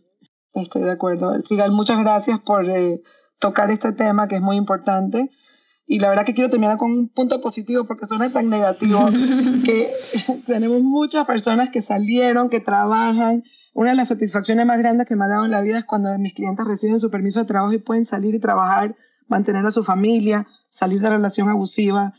estoy 0.55 0.83
de 0.83 0.93
acuerdo. 0.93 1.35
Sigal, 1.43 1.73
muchas 1.73 1.99
gracias 1.99 2.39
por... 2.41 2.69
Eh, 2.71 3.01
tocar 3.39 3.71
este 3.71 3.93
tema 3.93 4.29
que 4.29 4.37
es 4.37 4.43
muy 4.43 4.57
importante. 4.57 5.31
Y 5.91 6.01
la 6.01 6.11
verdad 6.11 6.27
que 6.27 6.35
quiero 6.35 6.51
terminar 6.51 6.77
con 6.77 6.93
un 6.93 7.09
punto 7.09 7.41
positivo 7.41 7.87
porque 7.87 8.07
suena 8.07 8.31
tan 8.31 8.51
negativo 8.51 9.07
que 9.65 9.91
tenemos 10.47 10.83
muchas 10.83 11.27
personas 11.27 11.71
que 11.71 11.81
salieron, 11.81 12.51
que 12.51 12.61
trabajan. 12.61 13.43
Una 13.73 13.91
de 13.91 13.97
las 13.97 14.09
satisfacciones 14.09 14.67
más 14.67 14.79
grandes 14.79 15.07
que 15.07 15.17
me 15.17 15.25
ha 15.25 15.29
dado 15.29 15.47
en 15.47 15.51
la 15.51 15.63
vida 15.63 15.79
es 15.79 15.85
cuando 15.87 16.17
mis 16.19 16.35
clientes 16.35 16.67
reciben 16.67 17.01
su 17.01 17.11
permiso 17.11 17.41
de 17.41 17.47
trabajo 17.47 17.73
y 17.73 17.79
pueden 17.79 18.05
salir 18.05 18.35
y 18.35 18.39
trabajar, 18.39 18.95
mantener 19.29 19.65
a 19.65 19.71
su 19.71 19.83
familia, 19.83 20.47
salir 20.69 21.01
de 21.01 21.09
la 21.09 21.17
relación 21.17 21.49
abusiva. 21.49 22.13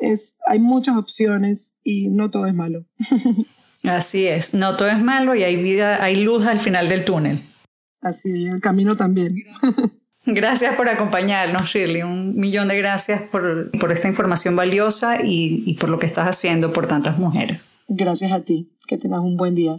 es, 0.00 0.38
hay 0.46 0.58
muchas 0.58 0.96
opciones 0.96 1.76
y 1.84 2.08
no 2.08 2.30
todo 2.30 2.46
es 2.46 2.54
malo. 2.54 2.84
Así 3.84 4.26
es, 4.26 4.54
no 4.54 4.76
todo 4.76 4.88
es 4.88 5.02
malo 5.02 5.34
y 5.34 5.44
hay 5.44 5.60
vida, 5.60 6.02
hay 6.02 6.22
luz 6.22 6.46
al 6.46 6.58
final 6.58 6.88
del 6.88 7.04
túnel. 7.04 7.42
Así, 8.00 8.46
el 8.46 8.60
camino 8.60 8.96
también. 8.96 9.36
Gracias 10.24 10.76
por 10.76 10.88
acompañarnos, 10.88 11.62
Shirley. 11.62 12.02
Un 12.02 12.36
millón 12.36 12.68
de 12.68 12.76
gracias 12.78 13.22
por, 13.22 13.70
esta 13.90 14.08
información 14.08 14.54
valiosa 14.54 15.22
y, 15.22 15.64
y 15.66 15.74
por 15.74 15.88
lo 15.88 15.98
que 15.98 16.06
estás 16.06 16.28
haciendo 16.28 16.72
por 16.72 16.86
tantas 16.86 17.18
mujeres. 17.18 17.68
Gracias 17.88 18.32
a 18.32 18.42
ti. 18.44 18.68
Que 18.86 18.98
tengas 18.98 19.20
un 19.20 19.36
buen 19.36 19.54
día. 19.54 19.78